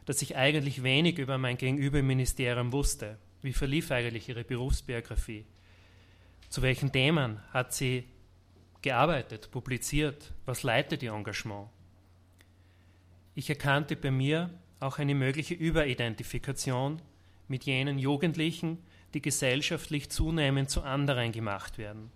dass 0.05 0.21
ich 0.21 0.36
eigentlich 0.36 0.84
wenig 0.84 1.17
über 1.17 1.38
mein 1.38 1.57
Gegenüber 1.57 1.99
im 1.99 2.07
Ministerium 2.07 2.73
wusste. 2.73 3.17
Wie 3.41 3.54
verlief 3.54 3.91
eigentlich 3.91 4.30
ihre 4.30 4.43
Berufsbiografie? 4.43 5.45
Zu 6.49 6.62
welchen 6.62 6.91
Themen 6.91 7.39
hat 7.51 7.73
sie 7.73 8.04
gearbeitet, 8.82 9.49
publiziert? 9.51 10.34
Was 10.45 10.63
leitet 10.63 11.01
ihr 11.01 11.13
Engagement? 11.13 11.69
Ich 13.34 13.49
erkannte 13.49 13.95
bei 13.95 14.12
mir 14.12 14.49
auch 14.80 14.99
eine 14.99 15.15
mögliche 15.15 15.54
Überidentifikation 15.54 17.01
mit 17.47 17.63
jenen 17.63 17.97
Jugendlichen, 17.97 18.77
die 19.13 19.21
gesellschaftlich 19.21 20.10
zunehmend 20.10 20.69
zu 20.69 20.82
anderen 20.82 21.32
gemacht 21.32 21.77
werden. 21.77 22.12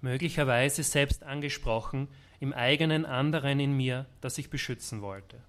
Möglicherweise 0.00 0.82
selbst 0.82 1.22
angesprochen 1.22 2.08
im 2.40 2.52
eigenen 2.52 3.04
anderen 3.04 3.60
in 3.60 3.76
mir, 3.76 4.06
das 4.20 4.38
ich 4.38 4.48
beschützen 4.48 5.02
wollte. 5.02 5.42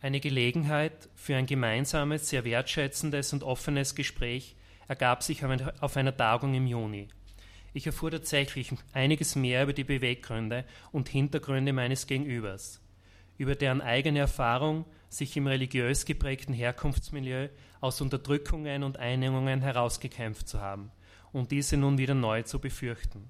Eine 0.00 0.20
Gelegenheit 0.20 1.08
für 1.16 1.34
ein 1.34 1.46
gemeinsames, 1.46 2.28
sehr 2.28 2.44
wertschätzendes 2.44 3.32
und 3.32 3.42
offenes 3.42 3.96
Gespräch 3.96 4.54
ergab 4.86 5.24
sich 5.24 5.44
auf 5.44 5.96
einer 5.96 6.16
Tagung 6.16 6.54
im 6.54 6.68
Juni. 6.68 7.08
Ich 7.74 7.86
erfuhr 7.86 8.12
tatsächlich 8.12 8.72
einiges 8.92 9.34
mehr 9.34 9.64
über 9.64 9.72
die 9.72 9.84
Beweggründe 9.84 10.64
und 10.92 11.08
Hintergründe 11.08 11.72
meines 11.72 12.06
Gegenübers, 12.06 12.80
über 13.38 13.56
deren 13.56 13.80
eigene 13.80 14.20
Erfahrung 14.20 14.84
sich 15.08 15.36
im 15.36 15.48
religiös 15.48 16.04
geprägten 16.04 16.52
Herkunftsmilieu 16.52 17.48
aus 17.80 18.00
Unterdrückungen 18.00 18.84
und 18.84 18.98
Einengungen 18.98 19.62
herausgekämpft 19.62 20.48
zu 20.48 20.60
haben 20.60 20.92
und 21.32 21.50
diese 21.50 21.76
nun 21.76 21.98
wieder 21.98 22.14
neu 22.14 22.42
zu 22.42 22.60
befürchten. 22.60 23.28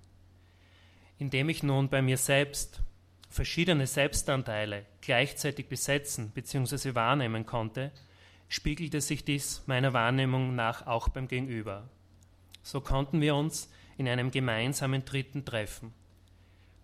Indem 1.19 1.49
ich 1.49 1.63
nun 1.63 1.89
bei 1.89 2.03
mir 2.03 2.19
selbst 2.19 2.83
verschiedene 3.29 3.87
Selbstanteile 3.87 4.87
gleichzeitig 5.01 5.69
besetzen 5.69 6.31
bzw. 6.31 6.95
wahrnehmen 6.95 7.47
konnte, 7.47 7.93
spiegelte 8.49 9.01
sich 9.01 9.25
dies 9.25 9.63
meiner 9.67 9.93
Wahrnehmung 9.93 10.55
nach 10.55 10.87
auch 10.87 11.09
beim 11.09 11.29
Gegenüber. 11.29 11.89
So 12.63 12.81
konnten 12.81 13.21
wir 13.21 13.35
uns 13.35 13.71
in 13.97 14.09
einem 14.09 14.31
gemeinsamen 14.31 15.05
Dritten 15.05 15.45
treffen, 15.45 15.93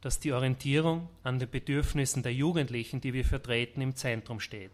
dass 0.00 0.20
die 0.20 0.32
Orientierung 0.32 1.08
an 1.22 1.38
den 1.38 1.50
Bedürfnissen 1.50 2.22
der 2.22 2.34
Jugendlichen, 2.34 3.00
die 3.00 3.14
wir 3.14 3.24
vertreten, 3.24 3.80
im 3.80 3.96
Zentrum 3.96 4.40
steht 4.40 4.72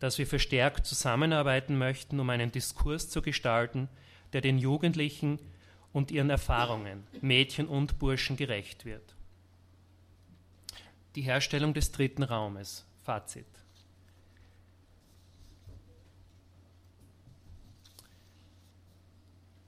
dass 0.00 0.18
wir 0.18 0.26
verstärkt 0.26 0.86
zusammenarbeiten 0.86 1.76
möchten, 1.76 2.20
um 2.20 2.30
einen 2.30 2.52
Diskurs 2.52 3.08
zu 3.08 3.22
gestalten, 3.22 3.88
der 4.32 4.40
den 4.40 4.58
Jugendlichen 4.58 5.38
und 5.92 6.10
ihren 6.10 6.30
Erfahrungen, 6.30 7.04
Mädchen 7.20 7.66
und 7.66 7.98
Burschen, 7.98 8.36
gerecht 8.36 8.84
wird. 8.84 9.14
Die 11.18 11.24
Herstellung 11.24 11.74
des 11.74 11.90
dritten 11.90 12.22
Raumes. 12.22 12.86
Fazit. 13.02 13.44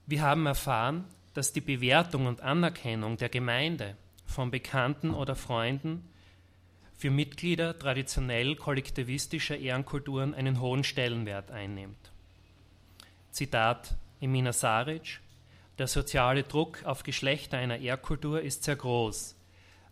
Wir 0.06 0.22
haben 0.22 0.46
erfahren, 0.46 1.06
dass 1.34 1.52
die 1.52 1.60
Bewertung 1.60 2.26
und 2.26 2.40
Anerkennung 2.40 3.16
der 3.16 3.30
Gemeinde 3.30 3.96
von 4.26 4.52
Bekannten 4.52 5.12
oder 5.12 5.34
Freunden 5.34 6.08
für 6.94 7.10
Mitglieder 7.10 7.76
traditionell 7.76 8.54
kollektivistischer 8.54 9.58
Ehrenkulturen 9.58 10.34
einen 10.34 10.60
hohen 10.60 10.84
Stellenwert 10.84 11.50
einnimmt. 11.50 12.12
Zitat 13.32 13.96
Emina 14.20 14.52
Saric: 14.52 15.18
Der 15.78 15.88
soziale 15.88 16.44
Druck 16.44 16.84
auf 16.84 17.02
Geschlechter 17.02 17.58
einer 17.58 17.78
Ehrkultur 17.78 18.40
ist 18.40 18.62
sehr 18.62 18.76
groß, 18.76 19.34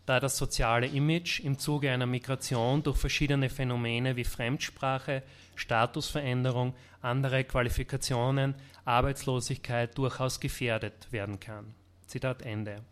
da 0.09 0.21
das 0.21 0.39
soziale 0.39 0.87
Image 0.87 1.41
im 1.41 1.59
Zuge 1.59 1.91
einer 1.91 2.07
Migration 2.07 2.83
durch 2.83 2.97
verschiedene 2.97 3.51
Phänomene 3.51 4.17
wie 4.17 4.25
Fremdsprache, 4.25 5.23
Statusveränderung, 5.55 6.75
andere 7.03 7.45
Qualifikationen, 7.45 8.55
Arbeitslosigkeit 8.87 9.99
durchaus 9.99 10.41
gefährdet 10.41 11.13
werden 11.13 11.39
kann. 11.41 11.75
Zitat 12.07 12.43
Ende. 12.43 12.83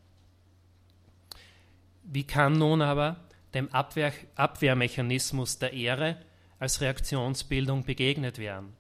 Wie 2.02 2.24
kann 2.24 2.52
nun 2.52 2.82
aber 2.82 3.16
dem 3.54 3.72
Abwehr 3.72 4.12
Abwehrmechanismus 4.34 5.58
der 5.58 5.72
Ehre 5.72 6.20
als 6.58 6.82
Reaktionsbildung 6.82 7.84
begegnet 7.84 8.38
werden? 8.38 8.74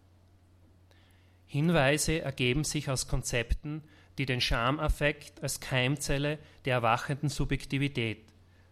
Hinweise 1.46 2.20
ergeben 2.20 2.64
sich 2.64 2.90
aus 2.90 3.08
Konzepten, 3.08 3.82
die 4.18 4.26
den 4.26 4.40
Schamaffekt 4.40 5.42
als 5.42 5.60
Keimzelle 5.60 6.38
der 6.64 6.74
erwachenden 6.74 7.28
Subjektivität, 7.28 8.24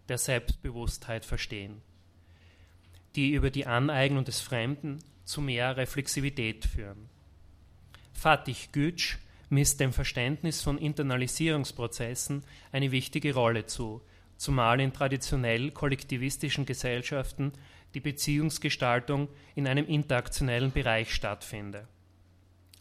der 0.08 0.18
Selbstbewusstheit 0.18 1.24
verstehen, 1.24 1.82
die 3.16 3.32
über 3.32 3.50
die 3.50 3.66
Aneignung 3.66 4.24
des 4.24 4.40
Fremden 4.40 4.98
zu 5.24 5.40
mehr 5.40 5.76
Reflexivität 5.76 6.64
führen. 6.66 7.08
Fatih 8.12 8.68
Gütsch 8.72 9.18
misst 9.50 9.80
dem 9.80 9.92
Verständnis 9.92 10.62
von 10.62 10.78
Internalisierungsprozessen 10.78 12.44
eine 12.72 12.90
wichtige 12.90 13.34
Rolle 13.34 13.66
zu, 13.66 14.02
zumal 14.36 14.80
in 14.80 14.92
traditionell 14.92 15.70
kollektivistischen 15.70 16.66
Gesellschaften 16.66 17.52
die 17.94 18.00
Beziehungsgestaltung 18.00 19.28
in 19.54 19.66
einem 19.66 19.86
interaktionellen 19.86 20.72
Bereich 20.72 21.14
stattfinde. 21.14 21.86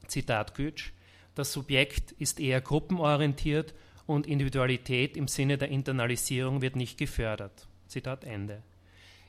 Zitat 0.07 0.55
Gütsch, 0.55 0.91
das 1.35 1.51
Subjekt 1.51 2.11
ist 2.13 2.39
eher 2.39 2.61
gruppenorientiert 2.61 3.73
und 4.05 4.27
Individualität 4.27 5.17
im 5.17 5.27
Sinne 5.27 5.57
der 5.57 5.69
Internalisierung 5.69 6.61
wird 6.61 6.75
nicht 6.75 6.97
gefördert. 6.97 7.67
Zitat 7.87 8.23
Ende. 8.23 8.61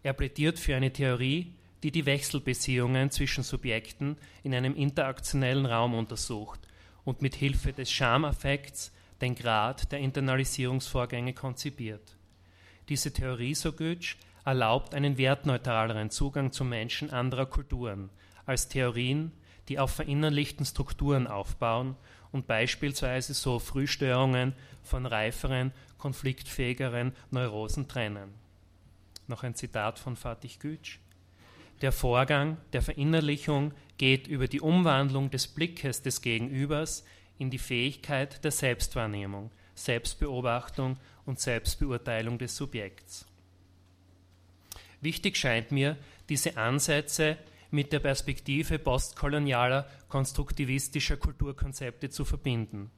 Er 0.02 0.12
plädiert 0.12 0.58
für 0.58 0.76
eine 0.76 0.92
Theorie, 0.92 1.52
die 1.82 1.90
die 1.90 2.06
Wechselbeziehungen 2.06 3.10
zwischen 3.10 3.44
Subjekten 3.44 4.16
in 4.42 4.54
einem 4.54 4.74
interaktionellen 4.74 5.66
Raum 5.66 5.94
untersucht 5.94 6.60
und 7.04 7.22
mit 7.22 7.34
Hilfe 7.34 7.72
des 7.72 7.90
Schamaffekts 7.90 8.92
den 9.20 9.34
Grad 9.34 9.92
der 9.92 10.00
Internalisierungsvorgänge 10.00 11.34
konzipiert. 11.34 12.16
Diese 12.88 13.12
Theorie, 13.12 13.54
so 13.54 13.72
Goetsch, 13.72 14.16
erlaubt 14.44 14.94
einen 14.94 15.16
wertneutraleren 15.16 16.10
Zugang 16.10 16.52
zu 16.52 16.64
Menschen 16.64 17.10
anderer 17.10 17.46
Kulturen 17.46 18.10
als 18.44 18.68
Theorien, 18.68 19.32
die 19.68 19.78
auf 19.78 19.90
verinnerlichten 19.90 20.66
Strukturen 20.66 21.26
aufbauen 21.26 21.96
und 22.32 22.46
beispielsweise 22.46 23.34
so 23.34 23.58
Frühstörungen 23.58 24.54
von 24.82 25.06
reiferen, 25.06 25.72
konfliktfähigeren 25.98 27.12
Neurosen 27.30 27.88
trennen. 27.88 28.34
Noch 29.26 29.42
ein 29.42 29.54
Zitat 29.54 29.98
von 29.98 30.16
Fatih 30.16 30.58
Gütsch. 30.58 30.98
Der 31.80 31.92
Vorgang 31.92 32.58
der 32.72 32.82
Verinnerlichung 32.82 33.72
geht 33.96 34.26
über 34.26 34.48
die 34.48 34.60
Umwandlung 34.60 35.30
des 35.30 35.46
Blickes 35.46 36.02
des 36.02 36.20
Gegenübers 36.20 37.04
in 37.38 37.50
die 37.50 37.58
Fähigkeit 37.58 38.44
der 38.44 38.50
Selbstwahrnehmung, 38.50 39.50
Selbstbeobachtung 39.74 40.98
und 41.24 41.40
Selbstbeurteilung 41.40 42.38
des 42.38 42.56
Subjekts. 42.56 43.26
Wichtig 45.00 45.36
scheint 45.36 45.72
mir, 45.72 45.96
diese 46.28 46.56
Ansätze 46.56 47.36
mit 47.70 47.92
der 47.92 48.00
Perspektive 48.00 48.78
postkolonialer, 48.78 49.86
konstruktivistischer 50.08 51.16
Kulturkonzepte 51.16 52.10
zu 52.10 52.24
verbinden. 52.24 52.90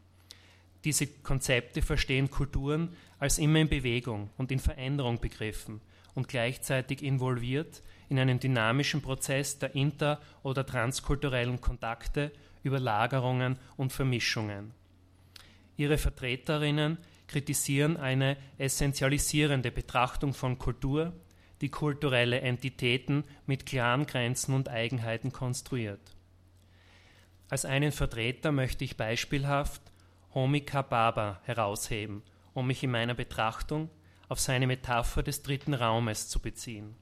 Diese 0.85 1.07
Konzepte 1.07 1.83
verstehen 1.83 2.31
Kulturen 2.31 2.94
als 3.18 3.38
immer 3.38 3.59
in 3.61 3.68
Bewegung 3.68 4.31
und 4.37 4.52
in 4.52 4.61
Veränderung 4.61 5.20
begriffen 5.20 5.81
und 6.14 6.29
gleichzeitig 6.29 7.02
involviert 7.02 7.83
in 8.09 8.18
einen 8.18 8.38
dynamischen 8.38 9.02
Prozess 9.02 9.59
der 9.59 9.74
inter- 9.74 10.20
oder 10.42 10.64
transkulturellen 10.64 11.61
Kontakte, 11.61 12.33
Überlagerungen 12.62 13.59
und 13.76 13.92
Vermischungen. 13.92 14.72
Ihre 15.76 15.98
Vertreterinnen 15.98 16.98
kritisieren 17.26 17.96
eine 17.96 18.37
essentialisierende 18.59 19.70
Betrachtung 19.70 20.33
von 20.33 20.59
Kultur, 20.59 21.12
die 21.61 21.71
kulturelle 21.71 22.40
Entitäten 22.40 23.25
mit 23.47 23.66
klaren 23.66 24.07
Grenzen 24.07 24.55
und 24.55 24.69
Eigenheiten 24.69 25.33
konstruiert. 25.33 26.01
Als 27.49 27.64
einen 27.64 27.92
Vertreter 27.92 28.53
möchte 28.53 28.85
ich 28.85 28.97
beispielhaft 28.97 29.81
Homika 30.35 30.83
Baba 30.83 31.40
herausheben, 31.45 32.23
um 32.55 32.66
mich 32.66 32.83
in 32.83 32.90
meiner 32.90 33.14
Betrachtung 33.14 33.90
auf 34.29 34.40
seine 34.40 34.66
Metapher 34.66 35.23
des 35.23 35.42
dritten 35.42 35.75
Raumes 35.75 36.29
zu 36.29 36.40
beziehen. 36.40 36.97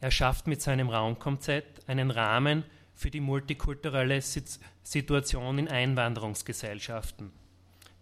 Er 0.00 0.10
schafft 0.10 0.46
mit 0.46 0.60
seinem 0.60 0.88
Raumkonzept 0.88 1.88
einen 1.88 2.10
Rahmen 2.10 2.64
für 2.94 3.10
die 3.10 3.20
multikulturelle 3.20 4.20
Situation 4.20 5.58
in 5.58 5.68
Einwanderungsgesellschaften 5.68 7.32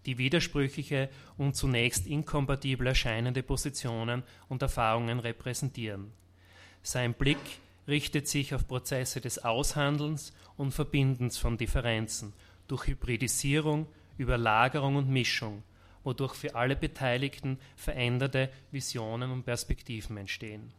die 0.05 0.17
widersprüchliche 0.17 1.09
und 1.37 1.55
zunächst 1.55 2.07
inkompatibel 2.07 2.87
erscheinende 2.87 3.43
Positionen 3.43 4.23
und 4.47 4.61
Erfahrungen 4.61 5.19
repräsentieren. 5.19 6.11
Sein 6.81 7.13
Blick 7.13 7.37
richtet 7.87 8.27
sich 8.27 8.53
auf 8.53 8.67
Prozesse 8.67 9.19
des 9.19 9.43
Aushandelns 9.43 10.33
und 10.57 10.71
Verbindens 10.71 11.37
von 11.37 11.57
Differenzen 11.57 12.33
durch 12.67 12.87
Hybridisierung, 12.87 13.87
Überlagerung 14.17 14.95
und 14.95 15.09
Mischung, 15.09 15.63
wodurch 16.03 16.35
für 16.35 16.55
alle 16.55 16.75
Beteiligten 16.75 17.59
veränderte 17.75 18.49
Visionen 18.71 19.31
und 19.31 19.43
Perspektiven 19.43 20.17
entstehen. 20.17 20.71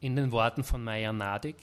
In 0.00 0.16
den 0.16 0.32
Worten 0.32 0.64
von 0.64 0.82
Meyer 0.82 1.12
Nadig 1.12 1.56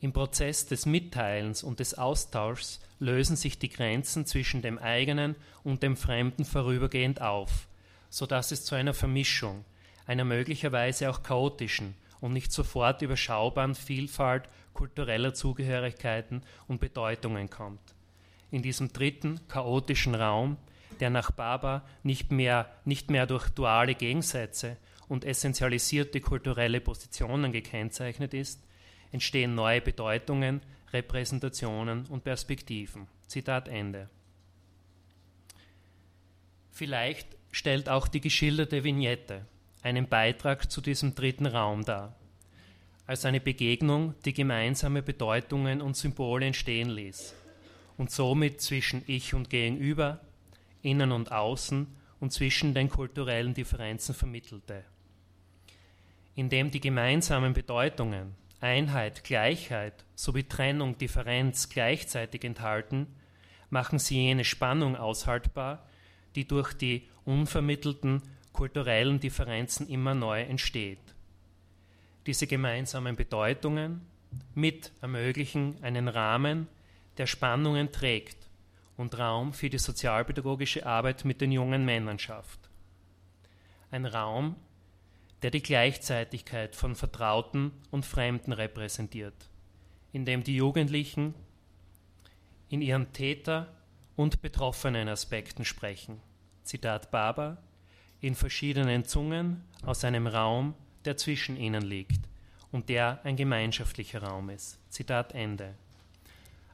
im 0.00 0.12
Prozess 0.12 0.66
des 0.66 0.86
Mitteilens 0.86 1.62
und 1.62 1.80
des 1.80 1.96
Austauschs 1.98 2.80
lösen 2.98 3.36
sich 3.36 3.58
die 3.58 3.68
Grenzen 3.68 4.26
zwischen 4.26 4.62
dem 4.62 4.78
eigenen 4.78 5.36
und 5.62 5.82
dem 5.82 5.96
Fremden 5.96 6.44
vorübergehend 6.44 7.20
auf, 7.20 7.68
so 8.08 8.26
dass 8.26 8.50
es 8.50 8.64
zu 8.64 8.74
einer 8.74 8.94
Vermischung, 8.94 9.64
einer 10.06 10.24
möglicherweise 10.24 11.10
auch 11.10 11.22
chaotischen 11.22 11.94
und 12.20 12.32
nicht 12.32 12.52
sofort 12.52 13.02
überschaubaren 13.02 13.74
Vielfalt 13.74 14.48
kultureller 14.72 15.34
Zugehörigkeiten 15.34 16.42
und 16.66 16.80
Bedeutungen 16.80 17.50
kommt. 17.50 17.94
In 18.50 18.62
diesem 18.62 18.92
dritten, 18.92 19.40
chaotischen 19.48 20.14
Raum, 20.14 20.56
der 20.98 21.10
nach 21.10 21.30
Baba 21.30 21.82
nicht 22.02 22.30
mehr, 22.32 22.70
nicht 22.84 23.10
mehr 23.10 23.26
durch 23.26 23.48
duale 23.50 23.94
Gegensätze 23.94 24.76
und 25.08 25.24
essentialisierte 25.24 26.20
kulturelle 26.20 26.80
Positionen 26.80 27.52
gekennzeichnet 27.52 28.34
ist, 28.34 28.60
entstehen 29.12 29.54
neue 29.54 29.80
Bedeutungen, 29.80 30.60
Repräsentationen 30.92 32.06
und 32.06 32.24
Perspektiven. 32.24 33.06
Zitat 33.26 33.68
Ende. 33.68 34.08
Vielleicht 36.70 37.28
stellt 37.52 37.88
auch 37.88 38.08
die 38.08 38.20
geschilderte 38.20 38.84
Vignette 38.84 39.46
einen 39.82 40.08
Beitrag 40.08 40.70
zu 40.70 40.80
diesem 40.80 41.14
dritten 41.14 41.46
Raum 41.46 41.84
dar, 41.84 42.14
als 43.06 43.24
eine 43.24 43.40
Begegnung, 43.40 44.14
die 44.24 44.32
gemeinsame 44.32 45.02
Bedeutungen 45.02 45.80
und 45.80 45.96
Symbole 45.96 46.46
entstehen 46.46 46.90
ließ 46.90 47.34
und 47.96 48.10
somit 48.10 48.60
zwischen 48.60 49.02
Ich 49.06 49.34
und 49.34 49.50
Gegenüber, 49.50 50.20
Innen 50.82 51.12
und 51.12 51.32
Außen 51.32 51.86
und 52.20 52.32
zwischen 52.32 52.72
den 52.72 52.88
kulturellen 52.88 53.52
Differenzen 53.52 54.14
vermittelte. 54.14 54.84
Indem 56.34 56.70
die 56.70 56.80
gemeinsamen 56.80 57.52
Bedeutungen 57.52 58.34
Einheit, 58.60 59.24
Gleichheit 59.24 60.04
sowie 60.14 60.44
Trennung, 60.44 60.98
Differenz 60.98 61.68
gleichzeitig 61.68 62.44
enthalten, 62.44 63.06
machen 63.70 63.98
sie 63.98 64.16
jene 64.16 64.44
Spannung 64.44 64.96
aushaltbar, 64.96 65.86
die 66.34 66.46
durch 66.46 66.72
die 66.74 67.08
unvermittelten 67.24 68.22
kulturellen 68.52 69.20
Differenzen 69.20 69.88
immer 69.88 70.14
neu 70.14 70.42
entsteht. 70.42 70.98
Diese 72.26 72.46
gemeinsamen 72.46 73.16
Bedeutungen 73.16 74.02
mit 74.54 74.92
ermöglichen 75.00 75.82
einen 75.82 76.08
Rahmen, 76.08 76.68
der 77.16 77.26
Spannungen 77.26 77.92
trägt 77.92 78.48
und 78.96 79.18
Raum 79.18 79.52
für 79.52 79.70
die 79.70 79.78
sozialpädagogische 79.78 80.84
Arbeit 80.84 81.24
mit 81.24 81.40
den 81.40 81.52
jungen 81.52 81.84
Männern 81.84 82.18
schafft. 82.18 82.70
ein 83.90 84.06
Raum, 84.06 84.56
der 85.42 85.50
die 85.50 85.62
Gleichzeitigkeit 85.62 86.76
von 86.76 86.94
Vertrauten 86.94 87.72
und 87.90 88.04
Fremden 88.04 88.52
repräsentiert, 88.52 89.48
in 90.12 90.24
dem 90.24 90.44
die 90.44 90.56
Jugendlichen 90.56 91.34
in 92.68 92.82
ihren 92.82 93.12
Täter- 93.12 93.68
und 94.16 94.42
betroffenen 94.42 95.08
Aspekten 95.08 95.64
sprechen. 95.64 96.20
Zitat 96.62 97.10
Baba, 97.10 97.58
in 98.20 98.34
verschiedenen 98.34 99.04
Zungen 99.04 99.64
aus 99.84 100.04
einem 100.04 100.26
Raum, 100.26 100.74
der 101.04 101.16
zwischen 101.16 101.56
ihnen 101.56 101.82
liegt 101.82 102.20
und 102.70 102.88
der 102.88 103.20
ein 103.24 103.36
gemeinschaftlicher 103.36 104.22
Raum 104.22 104.50
ist. 104.50 104.78
Zitat 104.90 105.34
Ende. 105.34 105.74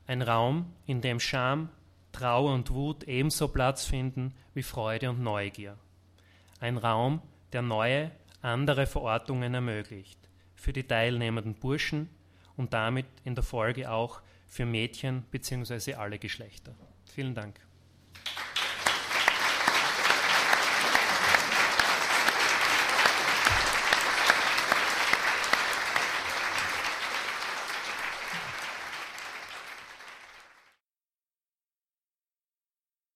Ein 0.06 0.22
Raum, 0.22 0.72
in 0.86 1.00
dem 1.00 1.20
Scham, 1.20 1.68
Trauer 2.12 2.52
und 2.52 2.70
Wut 2.70 3.04
ebenso 3.04 3.48
Platz 3.48 3.84
finden 3.84 4.34
wie 4.54 4.62
Freude 4.62 5.10
und 5.10 5.20
Neugier. 5.20 5.76
Ein 6.60 6.78
Raum, 6.78 7.22
der 7.52 7.62
neue, 7.62 8.10
andere 8.46 8.86
Verortungen 8.86 9.54
ermöglicht, 9.54 10.18
für 10.54 10.72
die 10.72 10.84
teilnehmenden 10.84 11.54
Burschen 11.54 12.08
und 12.56 12.72
damit 12.72 13.06
in 13.24 13.34
der 13.34 13.44
Folge 13.44 13.90
auch 13.90 14.20
für 14.46 14.64
Mädchen 14.64 15.22
bzw. 15.30 15.94
alle 15.94 16.18
Geschlechter. 16.18 16.74
Vielen 17.04 17.34
Dank. 17.34 17.65